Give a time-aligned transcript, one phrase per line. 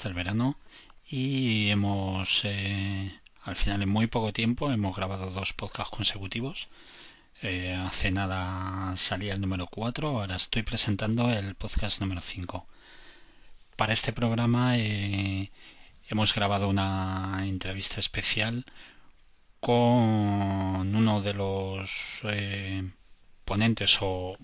[0.00, 0.56] del verano
[1.08, 3.12] y hemos, eh,
[3.44, 6.68] al final en muy poco tiempo, hemos grabado dos podcasts consecutivos.
[7.42, 12.66] Eh, hace nada salía el número 4, ahora estoy presentando el podcast número 5.
[13.76, 15.50] Para este programa eh,
[16.08, 18.64] hemos grabado una entrevista especial
[19.60, 22.22] con uno de los
[23.44, 24.36] ponentes o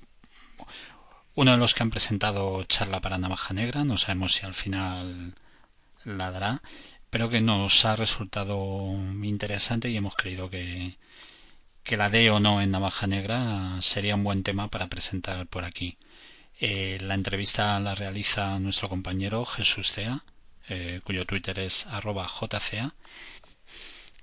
[1.38, 3.84] uno de los que han presentado charla para Navaja Negra.
[3.84, 5.36] No sabemos si al final
[6.02, 6.62] la dará,
[7.10, 8.90] pero que nos ha resultado
[9.22, 10.96] interesante y hemos creído que,
[11.84, 15.62] que la dé o no en Navaja Negra sería un buen tema para presentar por
[15.62, 15.96] aquí.
[16.58, 20.24] Eh, la entrevista la realiza nuestro compañero Jesús Cea,
[20.68, 22.94] eh, cuyo Twitter es arroba jca,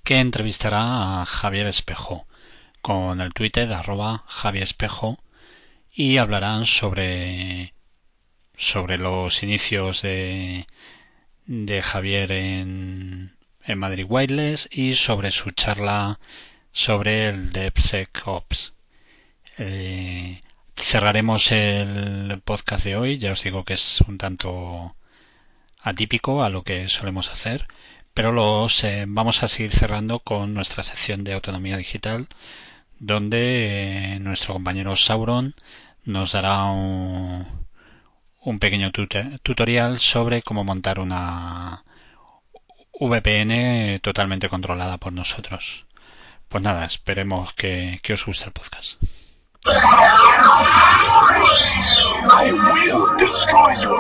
[0.03, 2.27] que entrevistará a Javier Espejo
[2.81, 4.25] con el Twitter arroba
[5.95, 7.73] y hablarán sobre
[8.57, 10.67] sobre los inicios de,
[11.45, 16.19] de Javier en, en Madrid Wireless y sobre su charla
[16.71, 18.73] sobre el DevSecOps.
[19.57, 20.41] Eh,
[20.75, 24.95] cerraremos el podcast de hoy, ya os digo que es un tanto
[25.81, 27.67] atípico a lo que solemos hacer,
[28.13, 32.27] pero los eh, vamos a seguir cerrando con nuestra sección de autonomía digital,
[32.99, 35.55] donde eh, nuestro compañero Sauron
[36.06, 37.45] nos dará un,
[38.42, 41.84] un pequeño tutorial sobre cómo montar una
[43.00, 45.86] VPN totalmente controlada por nosotros.
[46.48, 49.02] Pues nada, esperemos que, que os guste el podcast.
[52.28, 54.00] I will destroy your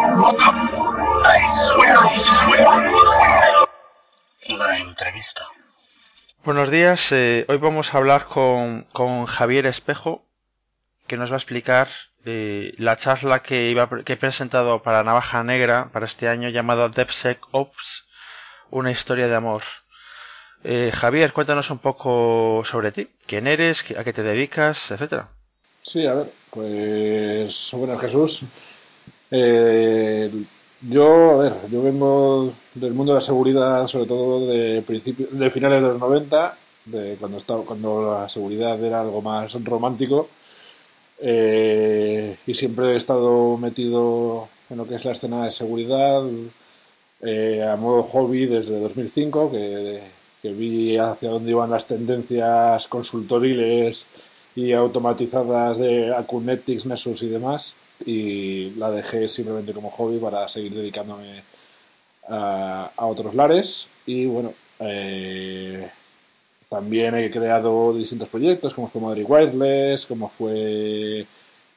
[1.25, 3.65] I swear, I swear.
[4.47, 5.41] La entrevista.
[6.43, 10.24] Buenos días, eh, hoy vamos a hablar con, con Javier Espejo,
[11.07, 11.87] que nos va a explicar
[12.25, 16.89] eh, la charla que, iba, que he presentado para Navaja Negra para este año llamado
[16.89, 18.05] DevSecOps,
[18.71, 19.61] una historia de amor.
[20.63, 23.07] Eh, Javier, cuéntanos un poco sobre ti.
[23.27, 23.85] ¿Quién eres?
[23.95, 24.89] ¿A qué te dedicas?
[24.89, 25.27] Etcétera.
[25.83, 28.41] Sí, a ver, pues bueno, Jesús.
[29.29, 30.31] Eh,
[30.81, 35.51] yo, a ver, yo vengo del mundo de la seguridad, sobre todo de principio, de
[35.51, 40.29] finales de los 90, de cuando estaba, cuando la seguridad era algo más romántico.
[41.19, 46.23] Eh, y siempre he estado metido en lo que es la escena de seguridad
[47.21, 50.01] eh, a modo hobby desde 2005, que,
[50.41, 54.07] que vi hacia dónde iban las tendencias consultoriles
[54.55, 60.73] y automatizadas de Acunetics, Nessus y demás, y la dejé simplemente como hobby para seguir
[60.73, 61.43] dedicándome
[62.27, 63.87] a, otros lares.
[64.05, 65.89] Y bueno, eh,
[66.75, 71.25] también he creado distintos proyectos, como fue Madrid Wireless, como fue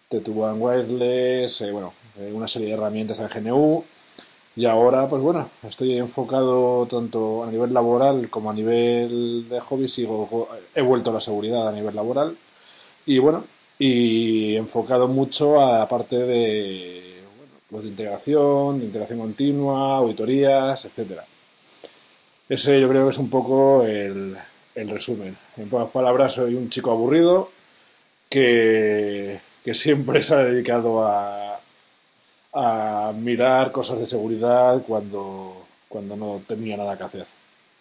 [0.09, 3.85] Tetuan Wireless, eh, bueno, eh, una serie de herramientas en GNU.
[4.57, 9.87] Y ahora, pues bueno, estoy enfocado tanto a nivel laboral como a nivel de hobby.
[9.87, 12.37] Sigo, he vuelto a la seguridad a nivel laboral
[13.07, 13.45] y bueno,
[13.79, 20.85] y enfocado mucho a la parte de, bueno, pues de integración, de integración continua, auditorías,
[20.85, 21.25] etcétera.
[22.49, 24.37] Ese yo creo que es un poco el,
[24.79, 25.37] el resumen.
[25.57, 27.51] En pocas palabras, soy un chico aburrido
[28.29, 31.61] que, que siempre se ha dedicado a,
[32.53, 37.27] a mirar cosas de seguridad cuando, cuando no tenía nada que hacer,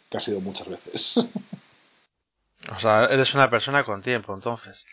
[0.09, 1.27] que ha sido muchas veces.
[2.75, 4.85] O sea, eres una persona con tiempo, entonces.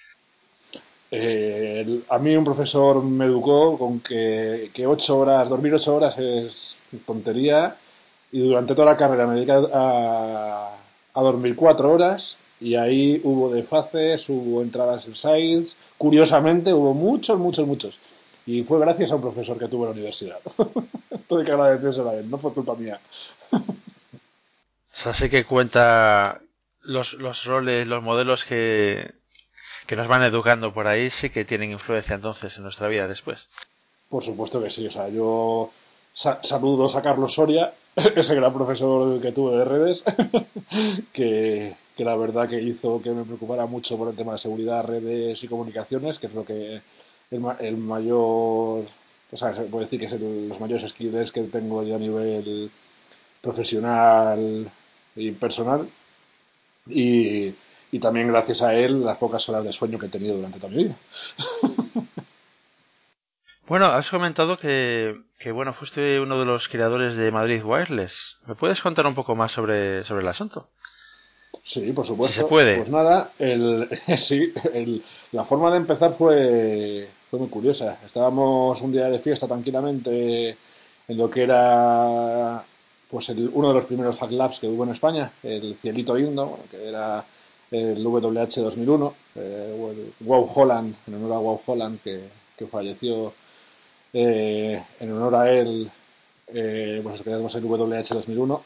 [1.11, 6.17] Eh, a mí un profesor me educó con que, que ocho horas, dormir ocho horas
[6.19, 7.77] es tontería
[8.31, 10.77] y durante toda la carrera me dediqué a,
[11.15, 17.39] a dormir cuatro horas y ahí hubo desfaces, hubo entradas en sites, curiosamente hubo muchos,
[17.39, 17.99] muchos, muchos.
[18.47, 20.39] Y fue gracias a un profesor que tuve en la universidad.
[21.27, 23.01] Tuve que agradecérselo a él, no fue culpa mía.
[23.51, 23.63] o
[24.93, 26.43] sea, sí que cuenta
[26.83, 29.11] los, los roles, los modelos que,
[29.87, 33.49] que nos van educando por ahí sí que tienen influencia entonces en nuestra vida después.
[34.11, 35.73] Por supuesto que sí, o sea, yo
[36.15, 40.05] saludo a Carlos Soria, ese gran profesor que tuve de redes,
[41.13, 45.43] que, la verdad que hizo que me preocupara mucho por el tema de seguridad, redes
[45.43, 46.81] y comunicaciones, que es lo que
[47.31, 48.85] el, mayor,
[49.33, 52.71] o sea, se puede decir que es los mayores skills que tengo yo a nivel
[53.41, 54.71] profesional
[55.17, 55.89] y personal.
[56.87, 57.55] Y
[58.01, 60.85] también gracias a él las pocas horas de sueño que he tenido durante toda mi
[60.85, 60.97] vida.
[63.67, 68.37] Bueno, has comentado que, que, bueno, fuiste uno de los creadores de Madrid Wireless.
[68.47, 70.69] ¿Me puedes contar un poco más sobre, sobre el asunto?
[71.63, 72.43] Sí, por supuesto.
[72.43, 72.77] se puede.
[72.77, 73.89] Pues nada, el,
[74.19, 75.03] sí, el,
[75.33, 77.99] la forma de empezar fue, fue muy curiosa.
[78.05, 80.57] Estábamos un día de fiesta tranquilamente
[81.09, 82.65] en lo que era
[83.11, 86.89] pues uno de los primeros Hack Labs que hubo en España, el Cielito Lindo, que
[86.89, 87.25] era
[87.71, 92.29] el WH 2001, eh, el Wow Holland, en honor a Wow Holland, que,
[92.71, 93.35] falleció
[94.15, 95.91] eh, en honor a él,
[96.47, 98.63] eh, pues creamos el WH 2001.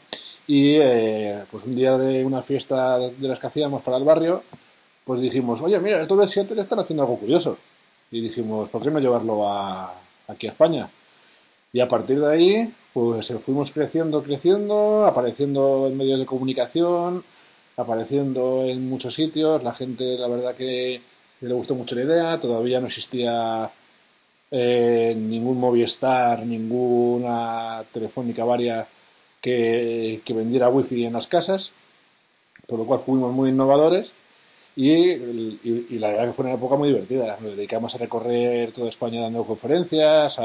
[0.47, 4.43] Y eh, pues un día de una fiesta de las que hacíamos para el barrio,
[5.03, 7.57] pues dijimos, oye, mira, estos de Seattle están haciendo algo curioso.
[8.11, 9.93] Y dijimos, ¿por qué no llevarlo a,
[10.27, 10.89] aquí a España?
[11.73, 17.23] Y a partir de ahí, pues fuimos creciendo, creciendo, apareciendo en medios de comunicación,
[17.77, 19.63] apareciendo en muchos sitios.
[19.63, 21.01] La gente, la verdad que
[21.41, 22.39] le gustó mucho la idea.
[22.39, 23.71] Todavía no existía
[24.51, 28.87] eh, ningún Movistar, ninguna telefónica varia
[29.41, 31.73] que, que vendiera wifi en las casas,
[32.67, 34.13] por lo cual fuimos muy innovadores
[34.75, 37.37] y, la verdad que fue una época muy divertida.
[37.41, 40.39] Nos dedicamos a recorrer toda España dando conferencias,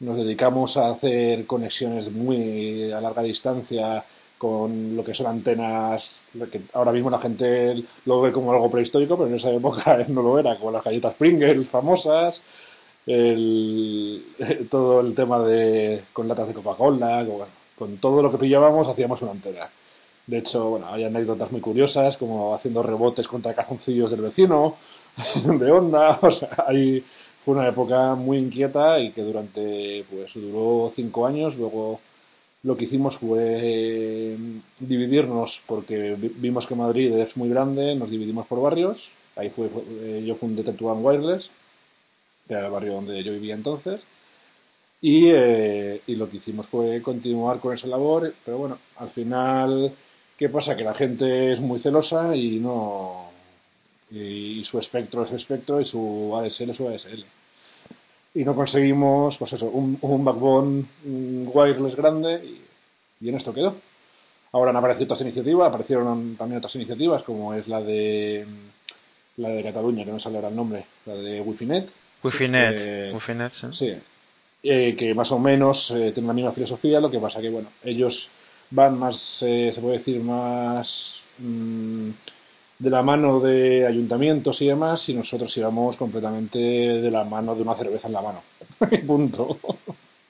[0.00, 4.04] nos dedicamos a hacer conexiones muy a larga distancia
[4.38, 6.20] con lo que son antenas,
[6.50, 10.22] que ahora mismo la gente lo ve como algo prehistórico, pero en esa época no
[10.22, 12.42] lo era, como las galletas Pringles famosas,
[13.06, 14.24] el,
[14.70, 17.46] todo el tema de con latas de Coca-Cola, con,
[17.78, 19.68] con todo lo que pillábamos hacíamos una antena.
[20.28, 24.76] De hecho, bueno, hay anécdotas muy curiosas, como haciendo rebotes contra cajoncillos del vecino,
[25.44, 26.18] de onda.
[26.22, 27.02] O sea, ahí
[27.44, 31.56] fue una época muy inquieta y que durante, pues, duró cinco años.
[31.56, 32.00] Luego
[32.62, 34.36] lo que hicimos fue eh,
[34.80, 39.08] dividirnos, porque vimos que Madrid es muy grande, nos dividimos por barrios.
[39.34, 39.70] Ahí fue,
[40.02, 41.50] eh, yo fundé Tetuán Wireless,
[42.48, 44.02] que era el barrio donde yo vivía entonces.
[45.00, 49.92] Y, eh, y, lo que hicimos fue continuar con esa labor, pero bueno, al final
[50.38, 50.76] ¿Qué pasa?
[50.76, 53.28] Que la gente es muy celosa y no.
[54.10, 57.24] Y, su espectro es su espectro y su ADSL es su ADSL.
[58.34, 62.60] Y no conseguimos, pues eso, un, un backbone wireless grande
[63.20, 63.74] y, en esto quedó.
[64.52, 68.46] Ahora han aparecido otras iniciativas, aparecieron también otras iniciativas como es la de
[69.38, 71.90] la de Cataluña, que no sale ahora el nombre, la de Wifinet.
[72.22, 73.66] Wifinet, eh, Wifinet sí.
[73.72, 73.94] sí
[74.62, 77.68] eh, que más o menos eh, tienen la misma filosofía, lo que pasa que, bueno,
[77.84, 78.30] ellos
[78.70, 82.10] van más, eh, se puede decir, más mm,
[82.78, 87.62] de la mano de ayuntamientos y demás, y nosotros íbamos completamente de la mano de
[87.62, 88.42] una cerveza en la mano.
[89.06, 89.58] Punto.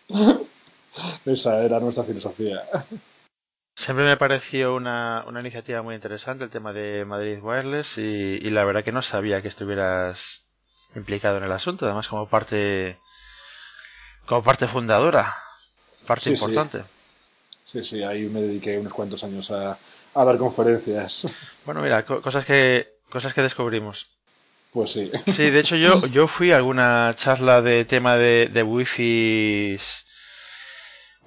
[1.24, 2.64] Esa era nuestra filosofía.
[3.74, 8.64] Siempre me pareció una, una, iniciativa muy interesante el tema de Madrid Wireless y, la
[8.64, 10.47] verdad que no sabía que estuvieras
[10.94, 12.98] implicado en el asunto, además como parte
[14.26, 15.34] como parte fundadora,
[16.06, 16.82] parte importante.
[17.64, 19.78] Sí, sí, ahí me dediqué unos cuantos años a,
[20.14, 21.26] dar conferencias.
[21.64, 24.06] Bueno, mira, cosas que cosas que descubrimos.
[24.72, 25.10] Pues sí.
[25.26, 29.78] Sí, de hecho yo, yo fui a alguna charla de tema de, de wifi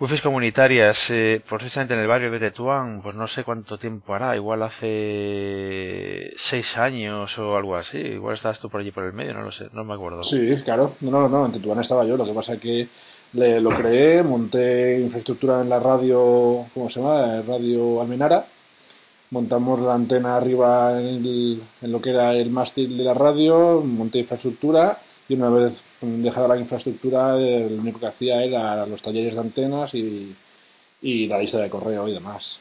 [0.01, 4.35] Wifis comunitarias, eh, precisamente en el barrio de Tetuán, pues no sé cuánto tiempo hará,
[4.35, 9.35] igual hace seis años o algo así, igual estabas tú por allí por el medio,
[9.35, 10.23] no lo sé, no me acuerdo.
[10.23, 12.87] Sí, claro, no, no, en Tetuán estaba yo, lo que pasa es que
[13.33, 17.43] le, lo creé, monté infraestructura en la radio, ¿cómo se llama?
[17.43, 18.47] Radio Almenara.
[19.29, 24.97] Montamos la antena arriba en, lo que era el mástil de la radio, monté infraestructura
[25.31, 29.93] y una vez dejada la infraestructura, lo único que hacía era los talleres de antenas
[29.93, 30.35] y,
[31.01, 32.59] y la lista de correo y demás.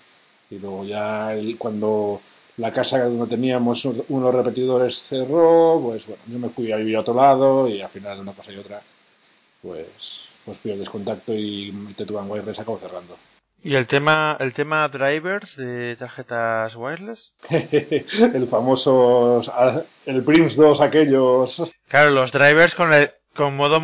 [0.50, 2.20] Y luego ya cuando
[2.56, 7.00] la casa donde teníamos unos repetidores cerró, pues bueno, yo me fui a vivir a
[7.00, 8.82] otro lado y al final de una cosa y otra,
[9.62, 13.16] pues pues pierdes contacto y Tetuan Wireless acabó cerrando.
[13.62, 17.34] ¿Y el tema, el tema drivers de tarjetas wireless?
[17.50, 19.42] el famoso,
[20.06, 21.62] el Prims 2 aquellos.
[21.90, 23.80] Claro, los drivers con el, con modo,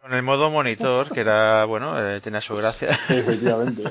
[0.00, 2.90] con el modo monitor, que era, bueno, eh, tenía su gracia.
[3.08, 3.84] Efectivamente.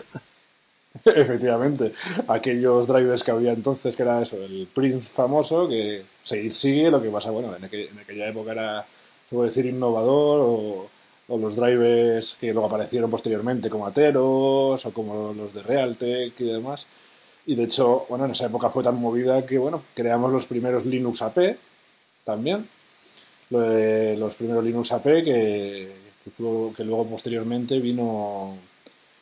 [1.06, 1.94] Efectivamente.
[2.28, 7.02] Aquellos drivers que había entonces, que era eso, el Prince famoso, que se sigue, lo
[7.02, 8.86] que pasa, bueno, en, en aquella época era,
[9.30, 10.90] se puede decir, innovador o
[11.28, 16.46] o los drivers que luego aparecieron posteriormente como Ateros o como los de Realtek y
[16.46, 16.88] demás.
[17.46, 20.86] Y de hecho, bueno, en esa época fue tan movida que, bueno, creamos los primeros
[20.86, 21.58] Linux AP
[22.24, 22.68] también.
[23.50, 25.92] Los primeros Linux AP que,
[26.40, 28.58] luego posteriormente vino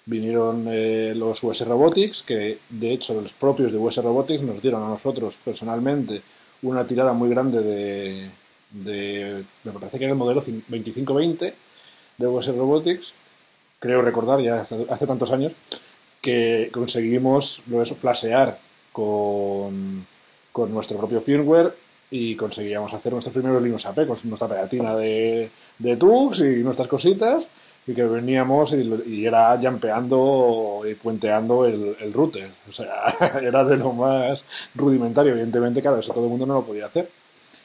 [0.06, 4.84] vinieron eh, los US Robotics, que de hecho los propios de US Robotics nos dieron
[4.84, 6.22] a nosotros personalmente
[6.62, 8.30] una tirada muy grande de,
[8.72, 11.53] de me parece que era el modelo 2520
[12.18, 13.13] de US Robotics,
[13.80, 15.56] creo recordar ya hace, tantos años,
[16.22, 18.60] que conseguimos eso, flashear
[18.92, 20.06] con,
[20.51, 21.74] con nuestro propio firmware
[22.15, 26.88] y conseguíamos hacer nuestros primeros Linux AP con nuestra pegatina de, de tubs y nuestras
[26.88, 27.43] cositas
[27.88, 32.51] y que veníamos y, era jampeando y puenteando el, el, router.
[32.70, 33.08] O sea,
[33.41, 35.32] era de lo más rudimentario.
[35.32, 37.10] Evidentemente, claro, eso todo el mundo no lo podía hacer.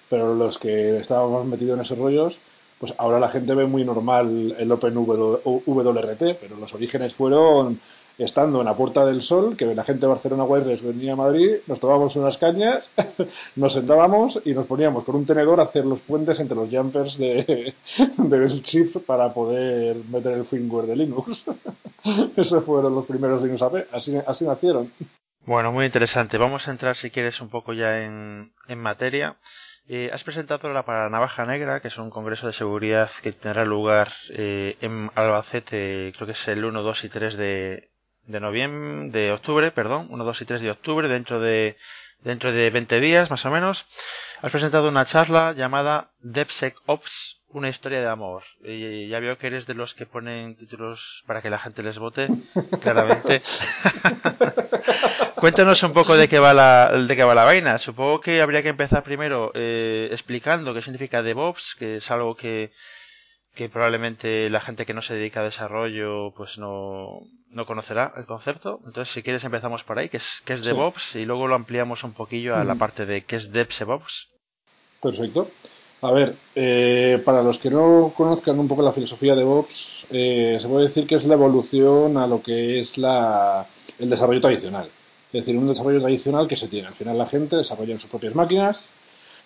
[0.08, 2.38] Pero los que estábamos metidos en esos rollos,
[2.78, 7.78] pues ahora la gente ve muy normal el OpenWRT, pero los orígenes fueron
[8.18, 11.56] estando en la Puerta del Sol, que la gente de Barcelona Wireless venía a Madrid,
[11.66, 12.84] nos tomábamos unas cañas,
[13.56, 17.16] nos sentábamos y nos poníamos con un tenedor a hacer los puentes entre los jumpers
[17.16, 17.74] de,
[18.18, 21.46] del chip para poder meter el firmware de Linux.
[22.36, 24.92] Esos fueron los primeros Linux AP, así, así nacieron.
[25.44, 26.36] Bueno, muy interesante.
[26.36, 29.36] Vamos a entrar, si quieres, un poco ya en, en materia.
[29.90, 33.64] Eh, has presentado la para Navaja Negra, que es un congreso de seguridad que tendrá
[33.64, 37.88] lugar eh, en Albacete, creo que es el 1, 2 y 3 de,
[38.28, 41.76] de noviembre, de octubre, perdón, 1, 2 y 3 de octubre, dentro de,
[42.20, 43.86] dentro de 20 días más o menos,
[44.42, 48.44] has presentado una charla llamada DevSecOps, una historia de amor.
[48.62, 51.98] Y ya veo que eres de los que ponen títulos para que la gente les
[51.98, 52.28] vote,
[52.82, 53.42] claramente.
[55.36, 57.78] Cuéntanos un poco de qué va la, de qué va la vaina.
[57.78, 62.72] Supongo que habría que empezar primero eh, explicando qué significa DevOps, que es algo que,
[63.58, 68.24] que probablemente la gente que no se dedica a desarrollo pues no, no conocerá el
[68.24, 68.78] concepto.
[68.86, 72.04] Entonces, si quieres, empezamos por ahí, que es, que es DevOps, y luego lo ampliamos
[72.04, 74.28] un poquillo a la parte de qué es DevSecOps.
[75.02, 75.50] Perfecto.
[76.02, 80.56] A ver, eh, para los que no conozcan un poco la filosofía de DevOps, eh,
[80.60, 83.66] se puede decir que es la evolución a lo que es la,
[83.98, 84.88] el desarrollo tradicional.
[85.32, 86.86] Es decir, un desarrollo tradicional que se tiene.
[86.86, 88.88] Al final la gente desarrolla sus propias máquinas,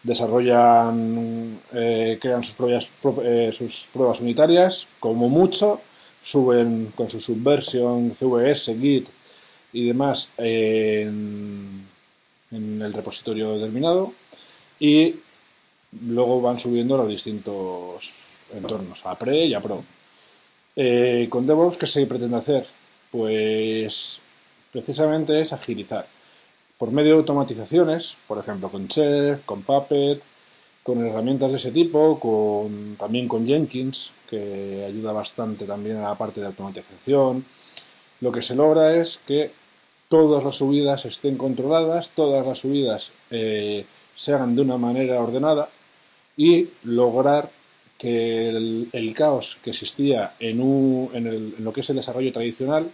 [0.02, 2.88] desarrollan, eh, crean sus, propias,
[3.56, 5.80] sus pruebas unitarias, como mucho,
[6.22, 9.08] suben con su subversion, CVS, Git
[9.72, 11.86] y demás en,
[12.50, 14.12] el repositorio determinado
[14.78, 15.16] y
[16.06, 18.12] luego van subiendo los distintos
[18.52, 19.84] entornos, a pre y a pro.
[20.76, 22.66] Eh, con DevOps, ¿qué se pretende hacer?
[23.10, 24.20] Pues
[24.70, 26.06] precisamente es agilizar.
[26.82, 30.20] Por medio de automatizaciones, por ejemplo con Chef, con Puppet,
[30.82, 32.18] con herramientas de ese tipo,
[32.98, 37.44] también con Jenkins, que ayuda bastante también a la parte de automatización.
[38.20, 39.52] Lo que se logra es que
[40.08, 43.86] todas las subidas estén controladas, todas las subidas eh,
[44.16, 45.68] se hagan de una manera ordenada
[46.36, 47.48] y lograr
[47.96, 50.58] que el, caos que existía en,
[51.14, 52.90] en, lo que es el desarrollo tradicional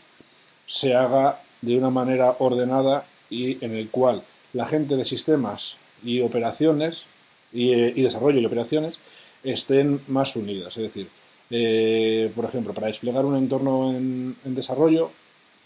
[0.67, 6.21] se haga de una manera ordenada y en el cual la gente de sistemas y
[6.21, 7.07] operaciones
[7.53, 8.99] y, desarrollo y operaciones
[9.43, 10.77] estén más unidas.
[10.77, 11.09] Es decir,
[11.51, 15.11] eh, por ejemplo, para desplegar un entorno en, desarrollo,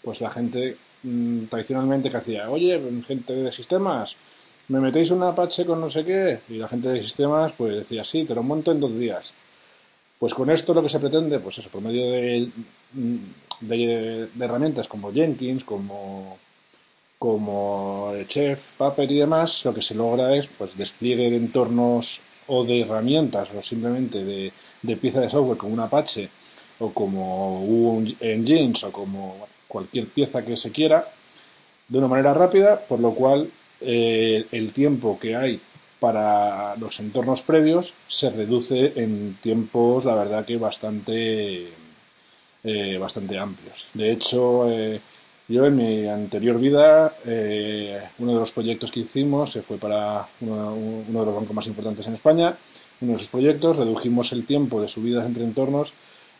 [0.01, 4.15] pues la gente mm, tradicionalmente que hacía, oye, gente de sistemas,
[4.67, 6.39] ¿me metéis un Apache con no sé qué?
[6.49, 9.33] Y la gente de sistemas pues decía, sí, te lo monto en dos días.
[10.19, 12.49] Pues con esto lo que se pretende, pues eso, por medio de,
[12.93, 13.17] mm,
[13.61, 16.37] de herramientas como Jenkins, como
[17.23, 22.65] como Chef, Puppet y demás, lo que se logra es pues despliegue de entornos o
[22.65, 24.51] de herramientas o simplemente de,
[24.81, 26.29] de pieza de software como un Apache
[26.79, 31.07] o como un Engines o como cualquier pieza que se quiera
[31.87, 33.49] de una manera rápida, por lo cual
[33.79, 35.61] eh, el tiempo que hay
[36.01, 41.69] para los entornos previos se reduce en tiempos, la verdad que bastante,
[42.65, 43.87] eh, bastante amplios.
[43.93, 44.99] De hecho, eh,
[45.47, 50.27] yo en mi anterior vida, eh, uno de los proyectos que hicimos se fue para
[50.39, 52.57] uno, de los bancos más importantes en España.
[53.01, 55.93] Uno de sus proyectos redujimos el tiempo de subidas entre entornos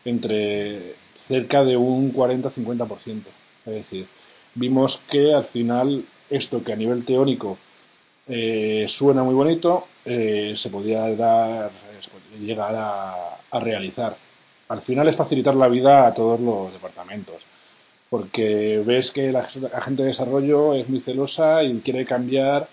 [0.06, 3.22] entre cerca de un 40-50%.
[3.66, 4.06] Es decir,
[4.54, 7.58] vimos que al final esto que a nivel teórico
[8.26, 11.70] eh, suena muy bonito, eh, se podía dar,
[12.40, 14.16] llegar a, a realizar.
[14.68, 17.42] Al final es facilitar la vida a todos los departamentos
[18.14, 22.68] porque ves que la, gente de desarrollo es muy celosa y quiere cambiar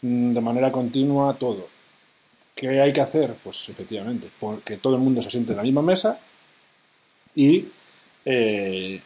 [0.00, 1.66] mm, de manera continua todo.
[2.54, 3.34] ¿Qué hay que hacer?
[3.42, 6.20] Pues efectivamente, porque todo el mundo se siente en la misma mesa
[7.34, 7.64] y
[8.24, 9.02] eh,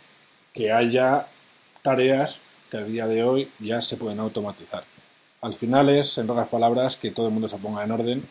[0.52, 1.26] que haya
[1.80, 4.84] tareas que a día de hoy ya se pueden automatizar.
[5.40, 8.28] Al final es, en pocas palabras, que todo el mundo se ponga en orden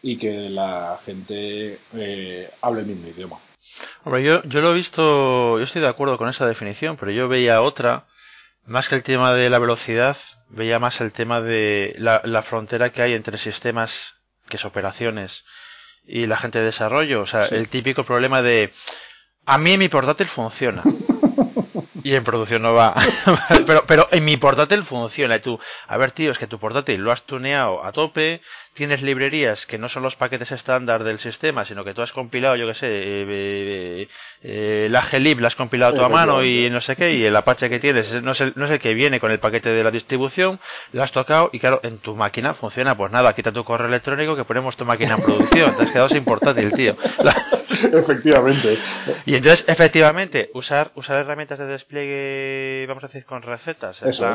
[0.00, 3.38] y que la gente eh, hable el mismo idioma.
[4.04, 7.28] Hombre, yo, yo lo he visto, yo estoy de acuerdo con esa definición, pero yo
[7.28, 8.06] veía otra,
[8.64, 10.16] más que el tema de la velocidad,
[10.48, 14.14] veía más el tema de la, la frontera que hay entre sistemas,
[14.48, 15.44] que es operaciones,
[16.04, 17.22] y la gente de desarrollo.
[17.22, 18.72] O sea, el típico problema de,
[19.44, 20.82] a mí mi portátil funciona.
[22.02, 22.94] Y en producción no va.
[23.66, 25.36] pero, pero en mi portátil funciona.
[25.36, 28.40] Y tú, a ver, tío, es que tu portátil lo has tuneado a tope,
[28.76, 32.56] tienes librerías que no son los paquetes estándar del sistema, sino que tú has compilado,
[32.56, 34.08] yo que sé, eh, eh,
[34.42, 37.34] eh la glib la has compilado tú a mano y no sé qué, y el
[37.34, 39.82] Apache que tienes no es, el, no es el que viene con el paquete de
[39.82, 40.60] la distribución,
[40.92, 44.36] lo has tocado y claro, en tu máquina funciona, pues nada, quita tu correo electrónico
[44.36, 46.96] que ponemos tu máquina en producción, te has quedado sin portátil, tío.
[47.92, 48.78] Efectivamente.
[49.24, 54.34] Y entonces, efectivamente, usar, usar herramientas de despliegue, vamos a decir, con recetas, Eso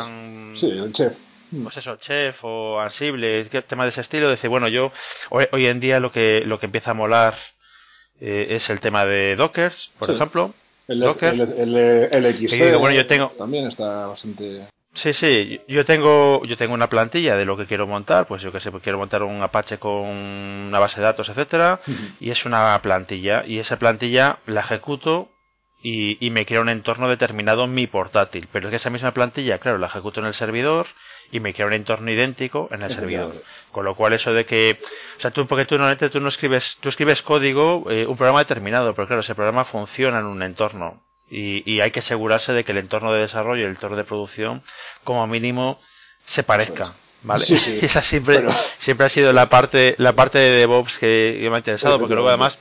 [0.53, 1.17] Sí, el chef
[1.51, 1.63] Mm.
[1.63, 4.91] pues eso, Chef o Ansible, tema de ese estilo, decir, bueno, yo
[5.29, 7.35] hoy, en día lo que lo que empieza a molar
[8.21, 10.53] eh, es el tema de Dockers, por ejemplo.
[10.87, 11.33] El, Docker.
[11.33, 16.89] El, el, bueno, yo tengo también está bastante Sí, sí, yo tengo yo tengo una
[16.89, 19.77] plantilla de lo que quiero montar, pues yo que sé, pues quiero montar un Apache
[19.77, 21.79] con una base de datos, etcétera,
[22.19, 25.29] y es una plantilla y esa plantilla la ejecuto
[25.81, 29.13] y, y me crea un entorno determinado en mi portátil, pero es que esa misma
[29.13, 30.87] plantilla, claro, la ejecuto en el servidor
[31.31, 33.41] y me crea un entorno idéntico en el servidor.
[33.71, 34.77] Con lo cual eso de que,
[35.17, 38.39] o sea, tú, porque tú normalmente tú no escribes, tú escribes código, eh, un programa
[38.39, 42.65] determinado, pero claro, ese programa funciona en un entorno y, y, hay que asegurarse de
[42.65, 44.63] que el entorno de desarrollo y el entorno de producción,
[45.05, 45.79] como mínimo,
[46.25, 46.93] se parezca.
[47.23, 47.45] ¿Vale?
[47.45, 47.79] Sí, sí.
[47.85, 48.43] Esa siempre,
[48.77, 52.29] siempre ha sido la parte, la parte de DevOps que, me ha interesado, porque luego
[52.29, 52.59] además,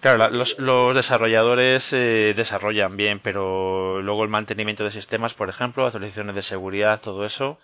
[0.00, 5.86] Claro, los, los desarrolladores eh, desarrollan bien, pero luego el mantenimiento de sistemas, por ejemplo,
[5.86, 7.58] actualizaciones de seguridad, todo eso,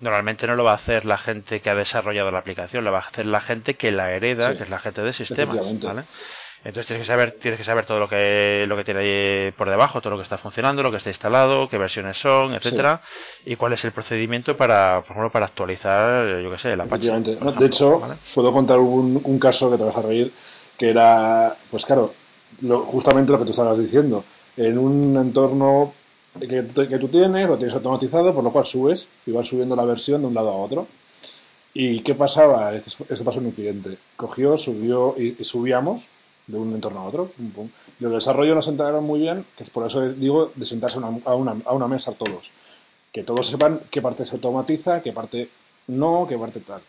[0.00, 2.98] normalmente no lo va a hacer la gente que ha desarrollado la aplicación, lo va
[2.98, 6.04] a hacer la gente que la hereda, que es la gente de sistemas, ¿vale?
[6.64, 9.70] Entonces tienes que saber, tienes que saber todo lo que, lo que tiene ahí por
[9.70, 13.00] debajo, todo lo que está funcionando, lo que está instalado, qué versiones son, etcétera,
[13.44, 17.12] y cuál es el procedimiento para, por ejemplo, para actualizar, yo qué sé, el Apache.
[17.20, 18.02] de hecho,
[18.34, 20.32] puedo contar un, un, caso que te vas a reír,
[20.78, 22.12] que era, pues claro,
[22.86, 24.24] justamente lo que tú estabas diciendo,
[24.56, 25.92] en un entorno
[26.40, 30.20] que, tú tienes, lo tienes automatizado, por lo cual subes y vas subiendo la versión
[30.22, 30.86] de un lado a otro.
[31.74, 32.74] ¿Y qué pasaba?
[32.74, 33.98] Esto, pasó en un cliente.
[34.16, 36.08] Cogió, subió y, subíamos
[36.46, 37.32] de un entorno a otro.
[38.00, 41.56] Los desarrollos nos sentaron muy bien, que es por eso digo de sentarse a, una,
[41.64, 42.50] a una mesa todos.
[43.12, 45.50] Que todos sepan qué parte se automatiza, qué parte
[45.88, 46.80] no, qué parte tal.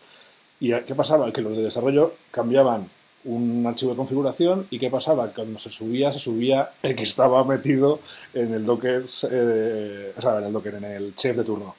[0.60, 1.32] ¿Y qué pasaba?
[1.32, 2.88] Que los de desarrollo cambiaban
[3.28, 7.44] un archivo de configuración y qué pasaba cuando se subía se subía el que estaba
[7.44, 8.00] metido
[8.32, 11.74] en el docker eh, o sea en el docker en el chef de turno.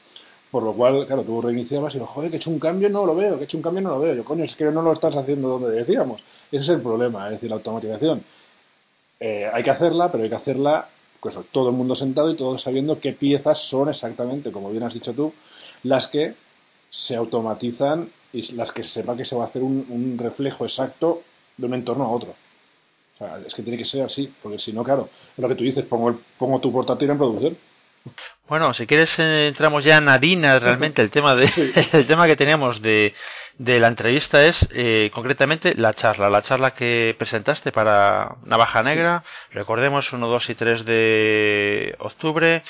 [0.51, 3.05] Por lo cual claro tú reiniciabas y digo joder que he hecho un cambio no
[3.05, 4.81] lo veo que he hecho un cambio no lo veo yo coño es que no
[4.81, 8.23] lo estás haciendo donde decíamos ese es el problema es decir la automatización.
[9.19, 10.87] Eh, hay que hacerla pero hay que hacerla
[11.19, 14.93] pues todo el mundo sentado y todos sabiendo qué piezas son exactamente como bien has
[14.93, 15.33] dicho tú
[15.83, 16.35] las que
[16.89, 21.23] se automatizan y las que se sepa que se va a hacer un, reflejo exacto
[21.59, 22.35] de un entorno a otro.
[23.15, 25.63] O sea, es que tiene que ser así, porque si no, claro, lo que tú
[25.63, 27.57] dices, pongo, pongo tu portátil en producción.
[28.47, 31.45] Bueno, si quieres eh, entramos ya en harina realmente el tema de
[31.93, 33.13] el tema que teníamos de,
[33.57, 39.23] de la entrevista es eh, concretamente la charla, la charla que presentaste para Navaja Negra,
[39.51, 42.63] recordemos 1, 2 y 3 de octubre,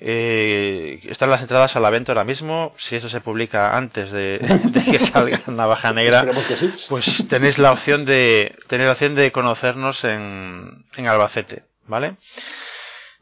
[0.00, 2.72] eh, están las entradas a la venta ahora mismo.
[2.76, 4.40] Si eso se publica antes de,
[4.90, 6.26] que salga Navaja Negra,
[6.88, 12.16] pues tenéis la opción de tener la opción de conocernos en, en Albacete, ¿vale?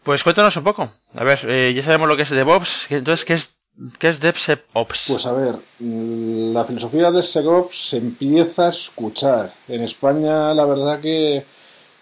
[0.02, 0.90] Pues cuéntanos un poco.
[1.14, 2.86] A ver, eh, ya sabemos lo que es DevOps.
[2.90, 3.56] Entonces, ¿qué es
[3.98, 5.04] ¿Qué es DevSecOps?
[5.08, 9.52] Pues a ver, la filosofía de DevSecOps se empieza a escuchar.
[9.68, 11.44] En España, la verdad que,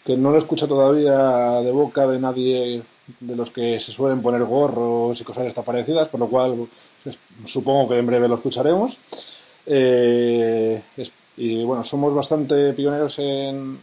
[0.05, 1.17] que no lo escucho todavía
[1.63, 2.83] de boca de nadie
[3.21, 6.69] de los que se suelen poner gorros y cosas parecidas, por lo cual
[7.03, 8.99] pues, supongo que en breve lo escucharemos.
[9.67, 10.83] Eh,
[11.37, 13.79] y bueno, somos bastante pioneros en...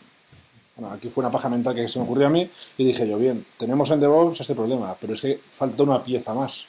[0.75, 3.17] Bueno, aquí fue una paja mental que se me ocurrió a mí y dije yo,
[3.17, 6.65] bien, tenemos en DevOps este problema, pero es que falta una pieza más.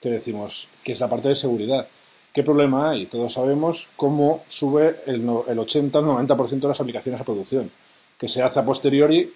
[0.00, 1.86] Que decimos, que es la parte de seguridad.
[2.34, 3.06] ¿Qué problema hay?
[3.06, 7.70] Todos sabemos cómo sube el, el 80 o 90% de las aplicaciones a producción,
[8.18, 9.32] que se hace a posteriori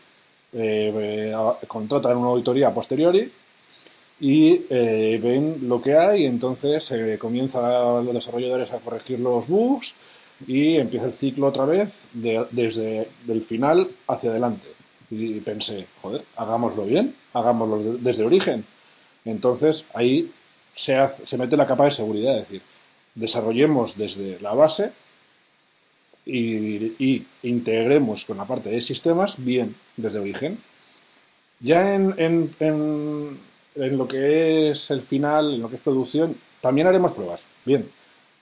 [0.53, 1.35] eh,
[1.67, 3.31] contratan una auditoría posteriori
[4.19, 9.95] y eh, ven lo que hay, entonces eh, comienzan los desarrolladores a corregir los bugs
[10.47, 14.67] y empieza el ciclo otra vez desde el final hacia adelante.
[15.11, 18.65] Y pensé, joder, hagámoslo bien, hagámoslo desde origen.
[19.25, 20.33] Entonces ahí
[20.73, 22.63] se, se mete la capa de seguridad, es decir,
[23.15, 24.93] desarrollemos desde la base
[26.27, 30.59] y, integremos con la parte de sistemas bien desde origen.
[31.61, 33.39] Ya en, en,
[33.77, 37.89] en, lo que es el final, en lo que es producción, también haremos pruebas, bien.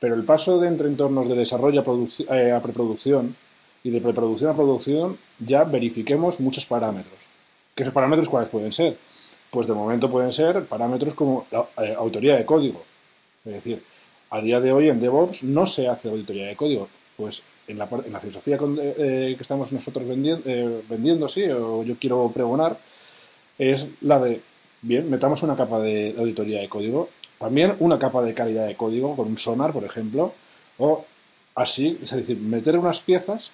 [0.01, 3.37] Pero el paso de entre entornos de desarrollo a, eh, a preproducción
[3.85, 7.15] y de preproducción a producción, ya verifiquemos muchos parámetros.
[7.75, 8.97] ¿Qué esos parámetros cuáles pueden ser?
[9.51, 12.83] Pues de momento pueden ser parámetros como la eh, autoría de código.
[13.45, 13.83] Es decir,
[14.31, 16.89] a día de hoy en DevOps no se hace auditoría de código.
[17.17, 21.83] Pues en la, en la filosofía eh, que estamos nosotros vendiendo, eh, vendiendo, sí, o
[21.83, 22.79] yo quiero pregonar,
[23.59, 24.41] es la de,
[24.83, 29.17] bien, metamos una capa de auditoría de código, también una capa de calidad de código
[29.17, 30.35] con un sonar, por ejemplo,
[30.79, 31.05] o
[31.55, 33.51] así, es decir, meter unas piezas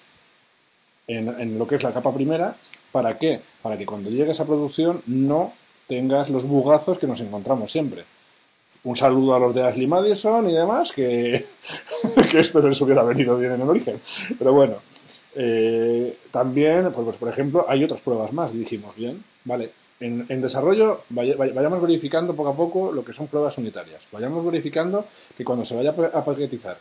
[1.07, 2.55] en, en lo que es la capa primera,
[2.91, 3.41] ¿para qué?
[3.61, 5.53] Para que cuando llegues a producción no
[5.87, 8.05] tengas los bugazos que nos encontramos siempre.
[8.83, 11.45] Un saludo a los de Ashley Madison y demás, que,
[12.33, 14.01] esto no les hubiera venido bien en el origen.
[14.37, 14.77] Pero bueno,
[15.35, 18.53] eh, también, pues, pues, por ejemplo, hay otras pruebas más.
[18.53, 23.57] dijimos, bien, vale, en, desarrollo vaya, vayamos verificando poco a poco lo que son pruebas
[23.57, 24.07] unitarias.
[24.11, 25.05] Vayamos verificando
[25.37, 26.77] que cuando se vaya a paquetizar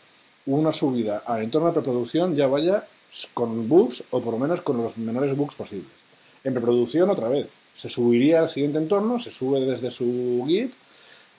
[0.47, 2.87] una subida al entorno de preproducción ya vaya
[3.35, 5.91] con bugs o por lo menos con los menores bugs posibles.
[6.45, 10.73] En preproducción, otra vez, se subiría al siguiente entorno, se sube desde su Git,